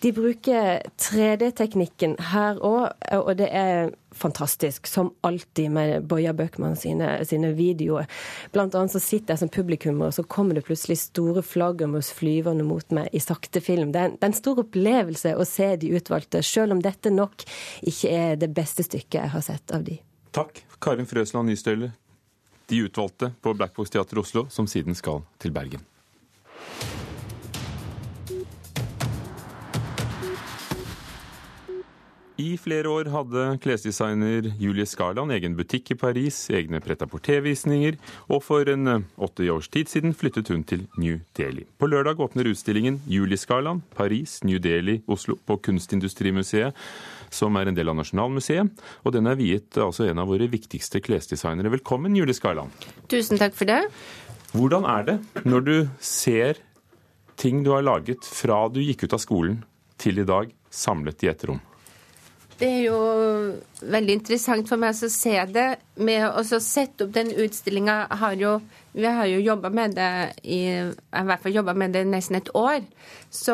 De 0.01 0.11
bruker 0.13 0.83
3D-teknikken 1.01 2.17
her 2.31 2.59
òg, 2.65 2.91
og 3.17 3.31
det 3.39 3.49
er 3.53 3.91
fantastisk, 4.17 4.87
som 4.89 5.11
alltid 5.21 5.71
med 5.71 6.05
Boja 6.09 6.33
Bøckmann 6.33 6.75
sine, 6.75 7.25
sine, 7.25 7.51
videoer. 7.57 8.09
Blant 8.53 8.75
annet 8.75 8.95
så 8.95 9.01
sitter 9.01 9.35
jeg 9.35 9.43
som 9.43 9.51
publikummer, 9.53 10.09
og 10.09 10.17
så 10.17 10.25
kommer 10.25 10.57
det 10.57 10.65
plutselig 10.65 10.97
store 11.03 11.43
flaggermus 11.45 12.09
flyvende 12.17 12.65
mot 12.65 12.97
meg 12.97 13.13
i 13.13 13.21
sakte 13.21 13.61
film. 13.61 13.93
Det 13.93 14.01
er, 14.01 14.09
en, 14.11 14.17
det 14.17 14.25
er 14.25 14.33
en 14.33 14.39
stor 14.39 14.63
opplevelse 14.63 15.35
å 15.37 15.45
se 15.47 15.69
de 15.81 15.93
utvalgte, 15.97 16.41
selv 16.45 16.77
om 16.77 16.81
dette 16.81 17.13
nok 17.13 17.45
ikke 17.85 18.13
er 18.13 18.41
det 18.41 18.49
beste 18.57 18.85
stykket 18.85 19.21
jeg 19.21 19.35
har 19.35 19.45
sett 19.45 19.77
av 19.77 19.85
de. 19.85 19.99
Takk, 20.37 20.63
Karin 20.81 21.09
Frøsland 21.09 21.49
Nystøle. 21.49 21.91
De 22.67 22.81
utvalgte 22.83 23.31
på 23.41 23.53
Blackbox 23.55 23.93
Teater 23.93 24.19
Oslo, 24.19 24.47
som 24.49 24.67
siden 24.67 24.95
skal 24.95 25.23
til 25.39 25.55
Bergen. 25.55 25.85
I 32.37 32.51
flere 32.61 32.85
år 32.85 33.07
hadde 33.09 33.43
klesdesigner 33.63 34.45
Julie 34.61 34.85
Skarland 34.85 35.33
egen 35.33 35.55
butikk 35.57 35.89
i 35.89 35.97
Paris, 35.97 36.35
egne 36.53 36.77
pret-à-porter-visninger, 36.85 37.97
og 38.29 38.43
for 38.45 38.69
en 38.69 38.91
eh, 38.91 39.07
åtte 39.17 39.47
års 39.49 39.71
tid 39.73 39.89
siden 39.89 40.13
flyttet 40.13 40.51
hun 40.53 40.61
til 40.61 40.83
New 41.01 41.17
Delhi. 41.37 41.65
På 41.81 41.89
lørdag 41.89 42.21
åpner 42.21 42.45
utstillingen 42.51 42.99
Julie 43.09 43.41
Skarland, 43.41 43.81
Paris, 43.97 44.43
New 44.45 44.61
Delhi, 44.61 44.99
Oslo 45.09 45.39
på 45.49 45.57
Kunstindustrimuseet 45.65 46.77
som 47.33 47.55
er 47.59 47.69
en 47.69 47.77
del 47.77 47.91
av 47.91 47.97
Nasjonalmuseet. 47.99 48.83
Og 49.05 49.15
den 49.15 49.29
er 49.29 49.39
viet 49.39 49.79
altså 49.81 50.07
en 50.07 50.21
av 50.23 50.29
våre 50.31 50.49
viktigste 50.51 51.01
klesdesignere. 51.03 51.71
Velkommen, 51.77 52.15
Julie 52.17 52.35
Skarland. 52.37 52.73
Tusen 53.11 53.39
takk 53.41 53.57
for 53.57 53.69
det. 53.69 53.83
Hvordan 54.55 54.87
er 54.89 55.07
det 55.07 55.17
når 55.45 55.65
du 55.65 55.75
ser 56.03 56.61
ting 57.37 57.63
du 57.65 57.73
har 57.75 57.85
laget 57.85 58.25
fra 58.25 58.65
du 58.71 58.79
gikk 58.81 59.05
ut 59.05 59.17
av 59.17 59.21
skolen 59.21 59.59
til 60.01 60.21
i 60.21 60.27
dag, 60.27 60.49
samlet 60.71 61.25
i 61.25 61.31
et 61.31 61.47
rom? 61.49 61.61
Det 62.57 62.67
er 62.67 62.87
jo 62.87 62.99
veldig 63.85 64.13
interessant 64.17 64.69
for 64.69 64.81
meg 64.81 64.97
å 64.97 65.09
se 65.13 65.35
det. 65.53 65.67
Med 66.01 66.25
å 66.25 66.41
sette 66.63 67.05
opp 67.05 67.13
den 67.13 67.29
utstillinga 67.29 68.07
Vi 68.09 69.05
har 69.05 69.25
jo 69.29 69.39
jobba 69.45 69.69
med 69.69 69.93
det 69.93 70.11
i, 70.41 70.61
i 70.81 71.25
hvert 71.29 71.43
fall 71.43 71.53
jobba 71.53 71.75
med 71.77 71.93
det 71.93 72.05
nesten 72.09 72.39
et 72.39 72.49
år. 72.57 72.81
Så 73.29 73.53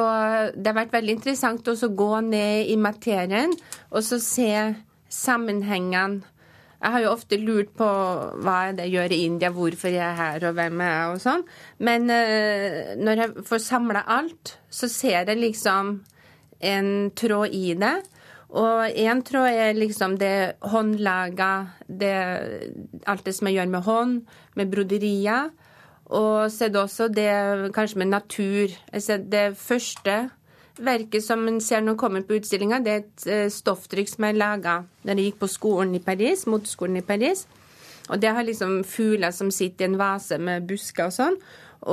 det 0.55 0.71
har 0.71 0.79
vært 0.85 0.95
veldig 0.95 1.17
interessant 1.17 1.67
å 1.67 1.75
gå 1.75 2.21
ned 2.21 2.71
i 2.71 2.77
materien 2.77 3.51
og 3.91 4.03
så 4.03 4.19
se 4.23 4.75
sammenhengene. 5.09 6.23
Jeg 6.83 6.91
har 6.91 6.99
jo 6.99 7.11
ofte 7.13 7.37
lurt 7.39 7.69
på 7.79 7.89
hva 8.43 8.71
det 8.75 8.89
gjør 8.91 9.13
i 9.15 9.21
India, 9.23 9.53
hvorfor 9.55 9.91
jeg 9.91 10.03
er 10.03 10.17
her 10.17 10.47
og 10.49 10.57
hvem 10.57 10.81
jeg 10.83 10.95
er 10.95 11.11
og 11.13 11.21
sånn. 11.23 11.45
Men 11.79 12.09
uh, 12.11 12.95
når 12.99 13.21
jeg 13.21 13.45
får 13.47 13.61
samla 13.63 14.01
alt, 14.11 14.57
så 14.67 14.89
ser 14.91 15.21
jeg 15.21 15.39
liksom 15.39 15.93
en 16.63 16.89
tråd 17.15 17.55
i 17.55 17.71
det. 17.79 17.95
Og 18.53 18.99
én 19.01 19.23
tråd 19.25 19.49
er 19.49 19.73
liksom 19.73 20.17
det 20.21 20.59
håndlaga, 20.61 21.51
alt 23.09 23.25
det 23.25 23.33
som 23.33 23.49
jeg 23.49 23.57
gjør 23.57 23.71
med 23.73 23.85
hånd, 23.87 24.19
med 24.53 24.69
broderier. 24.69 25.49
Og 26.13 26.51
så 26.53 26.67
er 26.67 26.73
det 26.73 26.81
også 26.81 27.07
det 27.09 27.73
kanskje 27.73 28.03
med 28.03 28.11
natur. 28.11 28.75
Det 28.93 29.57
første 29.57 30.29
verket 30.77 31.23
som 31.23 31.47
en 31.47 31.59
ser 31.61 31.81
når 31.81 31.95
en 31.95 31.97
kommer 31.97 32.25
på 32.27 32.37
utstillinga, 32.37 32.79
det 32.83 32.93
er 32.93 33.01
et 33.01 33.25
eh, 33.29 33.49
stofftrykk 33.53 34.09
som 34.09 34.25
jeg 34.25 34.37
laga 34.39 34.79
da 35.03 35.13
jeg 35.13 35.29
gikk 35.31 35.43
på 35.43 35.51
skolen 35.51 35.93
i 35.95 36.01
Paris, 36.01 36.47
moteskolen 36.49 36.97
i 36.97 37.05
Paris. 37.05 37.45
Og 38.09 38.21
det 38.21 38.33
har 38.35 38.45
liksom 38.45 38.81
fugler 38.83 39.31
som 39.31 39.51
sitter 39.51 39.85
i 39.85 39.91
en 39.91 39.99
vase 40.01 40.37
med 40.37 40.65
busker 40.67 41.07
og 41.07 41.15
sånn. 41.15 41.37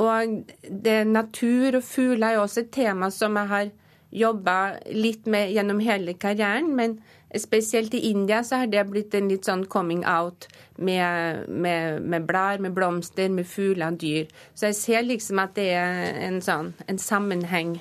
Og 0.01 0.41
det 0.61 1.01
natur 1.07 1.77
og 1.79 1.85
fugler 1.85 2.31
er 2.31 2.39
jo 2.39 2.45
også 2.45 2.65
et 2.65 2.73
tema 2.73 3.11
som 3.13 3.37
jeg 3.37 3.51
har 3.51 3.71
jobba 4.11 4.77
litt 4.91 5.25
med 5.25 5.51
gjennom 5.55 5.79
hele 5.83 6.13
karrieren, 6.19 6.73
men 6.75 6.99
spesielt 7.39 7.93
i 7.95 8.09
India 8.09 8.43
så 8.43 8.61
har 8.61 8.71
det 8.71 8.83
blitt 8.89 9.15
en 9.15 9.29
litt 9.31 9.47
sånn 9.47 9.63
coming 9.71 10.03
out 10.07 10.47
med, 10.75 11.47
med, 11.47 12.01
med 12.03 12.25
blær, 12.27 12.59
med 12.59 12.75
blomster, 12.75 13.31
med 13.31 13.47
fugler 13.47 13.93
og 13.93 14.01
dyr. 14.01 14.27
Så 14.53 14.71
jeg 14.71 14.79
ser 14.79 15.07
liksom 15.07 15.39
at 15.43 15.55
det 15.55 15.69
er 15.77 16.11
en 16.27 16.41
sånn 16.43 16.73
en 16.91 16.99
sammenheng. 16.99 17.77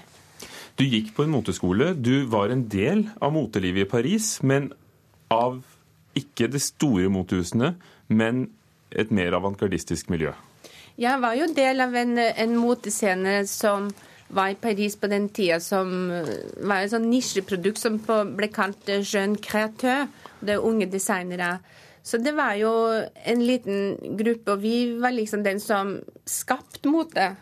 Du 0.79 0.87
gikk 0.87 1.11
på 1.17 1.27
en 1.27 1.35
moteskole. 1.35 1.93
Du 1.99 2.27
var 2.31 2.55
en 2.55 2.63
del 2.71 3.09
av 3.21 3.35
motelivet 3.35 3.89
i 3.89 3.91
Paris, 3.91 4.37
men 4.47 4.71
av 5.35 5.59
ikke 6.17 6.49
de 6.51 6.61
store 6.63 7.11
motehusene, 7.13 7.75
men 8.09 8.47
et 8.91 9.11
mer 9.15 9.35
avantgardistisk 9.39 10.11
miljø. 10.11 10.33
Jeg 11.01 11.21
var 11.23 11.37
jo 11.39 11.47
del 11.57 11.81
av 11.81 11.95
en, 11.97 12.17
en 12.19 12.57
motescene 12.59 13.43
som 13.49 13.91
var 14.31 14.53
i 14.53 14.59
Paris 14.59 14.97
på 14.97 15.11
den 15.11 15.29
tida, 15.29 15.59
som 15.61 16.11
eh, 16.15 16.33
var 16.63 16.85
et 16.85 16.93
sånn 16.95 17.09
nisjeprodukt 17.11 17.81
som 17.81 17.99
ble 18.37 18.51
kalt 18.53 18.91
eh, 18.91 19.03
jeune 19.03 19.41
créateur. 19.43 20.09
Det 20.41 20.57
er 20.57 20.67
unge 20.67 20.89
designere. 20.91 21.59
Så 22.03 22.19
det 22.23 22.33
var 22.37 22.55
jo 22.57 22.73
en 23.29 23.43
liten 23.45 23.97
gruppe, 24.17 24.55
og 24.55 24.63
vi 24.63 24.75
var 25.01 25.13
liksom 25.13 25.45
den 25.45 25.61
som 25.61 25.99
skapte 26.29 26.89
mote. 26.89 27.35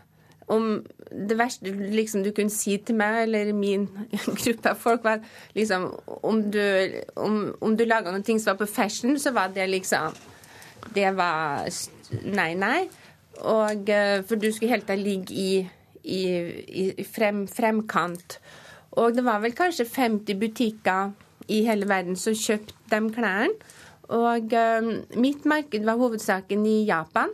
Om 0.48 0.80
det 1.12 1.36
verste 1.36 1.70
liksom, 1.92 2.24
du 2.24 2.32
kunne 2.36 2.52
si 2.52 2.78
til 2.80 2.96
meg 2.96 3.26
eller 3.26 3.52
min 3.56 3.86
gruppe 4.40 4.72
av 4.72 4.80
folk, 4.80 5.04
var 5.04 5.20
liksom 5.56 5.90
Om 6.24 6.42
du, 6.52 6.62
om, 7.16 7.54
om 7.60 7.76
du 7.76 7.84
laga 7.84 8.12
noe 8.12 8.24
som 8.24 8.54
var 8.54 8.58
på 8.62 8.70
fashion, 8.72 9.18
så 9.20 9.32
var 9.36 9.52
det 9.52 9.68
liksom 9.68 10.16
Det 10.94 11.10
var 11.16 11.68
Nei, 12.24 12.54
nei. 12.56 12.88
Og, 13.44 13.90
eh, 13.92 14.22
for 14.24 14.40
du 14.40 14.48
skulle 14.50 14.72
helt 14.72 14.86
til 14.88 15.04
ligge 15.04 15.34
i 15.36 15.50
i, 16.08 16.24
i 16.98 17.04
frem, 17.06 17.44
fremkant. 17.50 18.38
Og 18.98 19.14
det 19.14 19.24
var 19.26 19.42
vel 19.44 19.54
kanskje 19.56 19.86
50 19.86 20.40
butikker 20.40 21.12
i 21.48 21.62
hele 21.66 21.88
verden 21.88 22.16
som 22.18 22.36
kjøpte 22.36 22.74
de 22.92 23.12
klærne. 23.14 23.52
Og 24.08 24.54
uh, 24.56 24.88
mitt 25.20 25.44
marked 25.48 25.84
var 25.84 26.00
hovedsaken 26.00 26.64
i 26.66 26.78
Japan, 26.88 27.32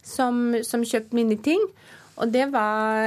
som, 0.00 0.56
som 0.64 0.84
kjøpte 0.84 1.16
mine 1.16 1.36
ting. 1.44 1.60
Og 2.18 2.32
det 2.34 2.48
var, 2.50 3.04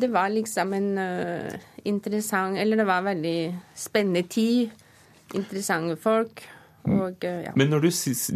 det 0.00 0.08
var 0.12 0.30
liksom 0.32 0.72
en 0.72 0.92
uh, 0.96 1.56
interessant 1.84 2.56
Eller 2.56 2.80
det 2.80 2.86
var 2.88 3.04
veldig 3.04 3.40
spennende 3.76 4.22
tid. 4.22 4.70
Interessante 5.34 5.98
folk. 6.00 6.44
Og, 6.86 7.18
uh, 7.26 7.42
ja. 7.44 7.52
Men 7.58 7.74
når 7.74 7.88
du, 7.88 7.90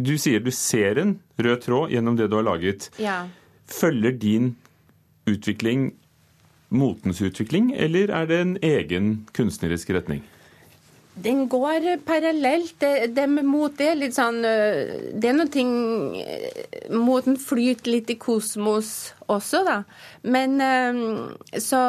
du, 0.05 0.13
sier 0.19 0.43
du 0.43 0.51
ser 0.51 0.99
en 1.01 1.15
rød 1.39 1.63
tråd 1.63 1.95
gjennom 1.95 2.19
det 2.19 2.27
du 2.29 2.37
har 2.37 2.45
laget, 2.45 2.91
ja. 3.01 3.23
følger 3.65 4.19
din 4.19 4.53
utvikling 5.29 5.91
motens 6.73 7.21
utvikling, 7.21 7.71
eller 7.77 8.09
er 8.09 8.29
det 8.29 8.39
en 8.41 8.53
egen 8.65 9.09
kunstnerisk 9.37 9.93
retning? 9.93 10.23
Den 11.13 11.45
går 11.45 11.85
parallelt. 12.07 12.73
Det, 12.81 13.13
det 13.13 13.27
med 13.29 13.45
mot 13.45 13.81
er 13.85 13.99
litt 13.99 14.15
sånn 14.15 14.39
Det 14.41 15.27
er 15.29 15.35
noe 15.37 15.51
ting 15.53 15.69
Moten 16.89 17.37
flyter 17.37 17.91
litt 17.93 18.09
i 18.09 18.15
kosmos 18.17 19.13
også, 19.29 19.61
da. 19.67 19.75
Men 20.25 20.57
så 21.61 21.83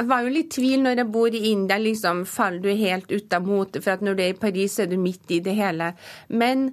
jeg 0.00 0.06
var 0.08 0.22
jo 0.24 0.32
litt 0.32 0.52
i 0.52 0.54
tvil 0.54 0.84
når 0.84 1.02
jeg 1.02 1.12
bor 1.12 1.34
i 1.34 1.42
India, 1.50 1.76
liksom, 1.82 2.22
faller 2.30 2.62
du 2.62 2.70
helt 2.78 3.10
ut 3.10 3.34
av 3.36 3.44
mote? 3.44 3.82
For 3.82 3.96
at 3.96 4.04
når 4.06 4.16
du 4.16 4.22
er 4.24 4.32
i 4.32 4.38
Paris, 4.38 4.78
er 4.80 4.88
du 4.88 4.96
midt 4.96 5.34
i 5.34 5.42
det 5.44 5.56
hele. 5.58 5.90
Men 6.28 6.70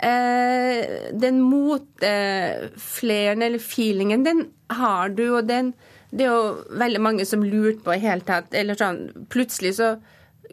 eh, 0.00 1.10
den 1.12 1.42
motefleren 1.42 3.42
eller 3.42 3.58
feelingen, 3.58 4.24
den 4.24 4.46
har 4.70 5.08
du, 5.08 5.36
og 5.36 5.48
den 5.48 5.74
Det 6.14 6.24
er 6.24 6.30
jo 6.30 6.62
veldig 6.78 7.00
mange 7.02 7.24
som 7.26 7.42
lurte 7.42 7.82
på 7.82 7.94
i 7.96 7.98
hele 7.98 8.22
tatt 8.22 8.54
Eller 8.54 8.74
sånn 8.78 9.26
Plutselig 9.28 9.74
så 9.80 9.96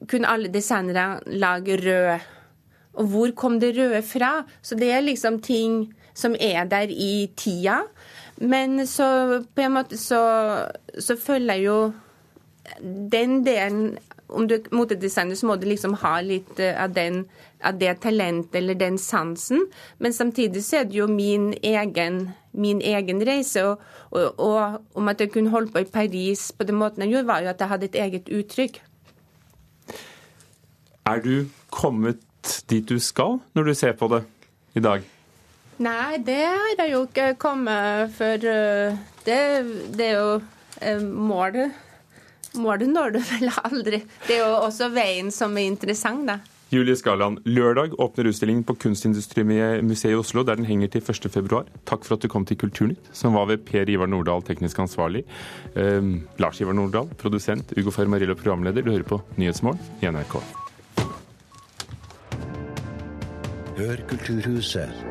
kunne 0.10 0.28
alle 0.28 0.50
designere 0.50 1.22
lage 1.28 1.78
rød. 1.78 2.20
Og 2.98 3.06
hvor 3.12 3.32
kom 3.38 3.60
det 3.62 3.76
røde 3.78 4.02
fra? 4.02 4.46
Så 4.62 4.76
det 4.76 4.90
er 4.92 5.02
liksom 5.06 5.38
ting 5.46 5.94
som 6.18 6.34
er 6.40 6.66
der 6.66 6.90
i 6.90 7.30
tida. 7.38 7.84
Men 8.42 8.88
så 8.88 9.44
på 9.56 9.62
en 9.62 9.76
måte 9.76 9.98
så, 10.02 10.22
så 10.98 11.16
følger 11.16 11.62
jo 11.62 11.76
den 12.82 13.44
delen 13.46 14.00
Om 14.32 14.48
du 14.48 14.56
er 14.56 14.67
motedesigner, 14.72 15.36
så 15.36 15.48
må 15.50 15.56
du 15.60 15.67
liksom 15.67 15.98
ha 16.02 16.13
litt 16.24 16.60
eh, 16.60 16.76
av, 16.80 16.94
den, 16.96 17.26
av 17.63 17.80
det 17.80 17.98
talentet 18.04 18.56
eller 18.62 18.80
den 18.80 18.98
sansen. 19.02 19.65
Men 20.00 20.15
samtidig 20.15 20.63
så 20.65 20.82
er 20.82 20.89
det 20.89 21.00
jo 21.00 21.08
min 21.12 21.52
egen, 21.63 22.22
min 22.52 22.82
egen 22.82 23.22
reise. 23.28 23.65
Og, 23.67 23.84
og, 24.12 24.39
og 24.39 24.98
om 24.98 25.12
at 25.12 25.22
jeg 25.22 25.34
kunne 25.34 25.54
holde 25.54 25.72
på 25.74 25.84
i 25.84 25.89
Paris 25.91 26.50
på 26.56 26.67
den 26.67 26.80
måten 26.80 27.04
jeg 27.04 27.15
gjorde, 27.15 27.28
var 27.28 27.44
jo 27.44 27.54
at 27.54 27.63
jeg 27.63 27.74
hadde 27.74 27.91
et 27.91 28.02
eget 28.06 28.34
uttrykk. 28.39 28.82
Er 31.06 31.24
du 31.24 31.50
kommet 31.72 32.22
dit 32.70 32.88
du 32.89 33.00
skal, 33.00 33.39
når 33.54 33.63
du 33.63 33.74
ser 33.74 33.98
på 33.98 34.08
det 34.12 34.24
i 34.76 34.84
dag? 34.84 35.04
Nei, 35.82 36.17
det 36.22 36.41
har 36.46 36.74
jeg 36.78 36.91
jo 36.91 37.06
ikke 37.08 37.34
kommet 37.41 38.12
for 38.13 38.44
øh, 38.46 38.98
det, 39.26 39.39
det 39.98 40.06
er 40.06 40.17
jo 40.20 40.34
øh, 40.36 41.06
målet. 42.56 42.88
du 42.88 42.94
når 42.94 43.12
du 43.12 43.20
vel 43.20 43.52
aldri. 43.64 44.02
Det 44.28 44.38
er 44.38 44.44
jo 44.46 44.56
også 44.66 44.90
veien 44.94 45.32
som 45.32 45.56
er 45.58 45.70
interessant, 45.72 46.28
da. 46.28 46.40
Julie 46.72 46.96
Skaland, 46.96 47.42
lørdag 47.44 47.98
åpner 48.00 48.30
utstillingen 48.30 48.64
på 48.64 48.78
Kunstindustrimuseet 48.80 50.14
i 50.14 50.16
Oslo, 50.16 50.46
der 50.48 50.56
den 50.56 50.66
henger 50.70 50.88
til 50.88 51.02
1.2. 51.04 51.66
Takk 51.86 52.08
for 52.08 52.16
at 52.16 52.24
du 52.24 52.30
kom 52.32 52.46
til 52.48 52.56
Kulturnytt, 52.62 53.12
som 53.12 53.36
var 53.36 53.50
ved 53.50 53.66
Per 53.68 53.92
Ivar 53.92 54.08
Nordahl, 54.08 54.40
teknisk 54.48 54.80
ansvarlig. 54.80 55.26
Eh, 55.76 56.00
Lars 56.40 56.62
Ivar 56.64 56.74
Nordahl, 56.74 57.12
produsent. 57.20 57.74
Ugo 57.76 57.92
Fermarillo, 57.92 58.36
programleder. 58.40 58.88
Du 58.88 58.92
hører 58.92 59.04
på 59.04 59.20
Nyhetsmorgen 59.36 59.84
i 60.00 60.08
NRK. 60.08 60.40
Hør 63.82 64.08
Kulturhuset. 64.08 65.11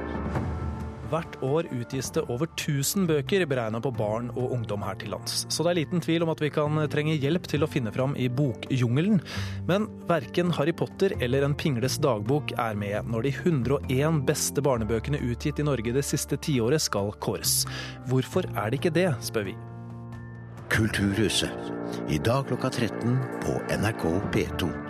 Hvert 1.10 1.36
år 1.42 1.66
utgis 1.74 2.10
det 2.14 2.22
over 2.30 2.46
1000 2.46 3.08
bøker 3.10 3.42
beregna 3.50 3.80
på 3.82 3.90
barn 3.94 4.28
og 4.36 4.52
ungdom 4.54 4.84
her 4.86 4.98
til 5.00 5.10
lands. 5.14 5.44
Så 5.50 5.64
det 5.66 5.72
er 5.72 5.78
liten 5.80 6.02
tvil 6.04 6.22
om 6.22 6.30
at 6.30 6.42
vi 6.42 6.52
kan 6.54 6.78
trenge 6.92 7.16
hjelp 7.18 7.48
til 7.50 7.66
å 7.66 7.70
finne 7.70 7.92
fram 7.94 8.14
i 8.14 8.28
bokjungelen. 8.30 9.18
Men 9.66 9.88
verken 10.10 10.52
Harry 10.54 10.74
Potter 10.76 11.16
eller 11.18 11.46
En 11.46 11.56
pingles 11.56 11.96
dagbok 12.02 12.52
er 12.60 12.76
med 12.78 13.08
når 13.10 13.26
de 13.26 13.32
101 13.32 14.20
beste 14.28 14.62
barnebøkene 14.62 15.22
utgitt 15.32 15.58
i 15.58 15.66
Norge 15.66 15.94
det 15.96 16.04
siste 16.06 16.38
tiåret 16.38 16.84
skal 16.84 17.10
kåres. 17.18 17.64
Hvorfor 18.10 18.46
er 18.54 18.70
det 18.70 18.80
ikke 18.80 18.94
det, 18.94 19.08
spør 19.24 19.50
vi. 19.50 19.56
Kulturhuset. 20.70 21.74
I 22.12 22.20
dag 22.22 22.46
klokka 22.46 22.70
13 22.70 23.18
på 23.42 23.58
NRK 23.80 24.06
P2. 24.30 24.89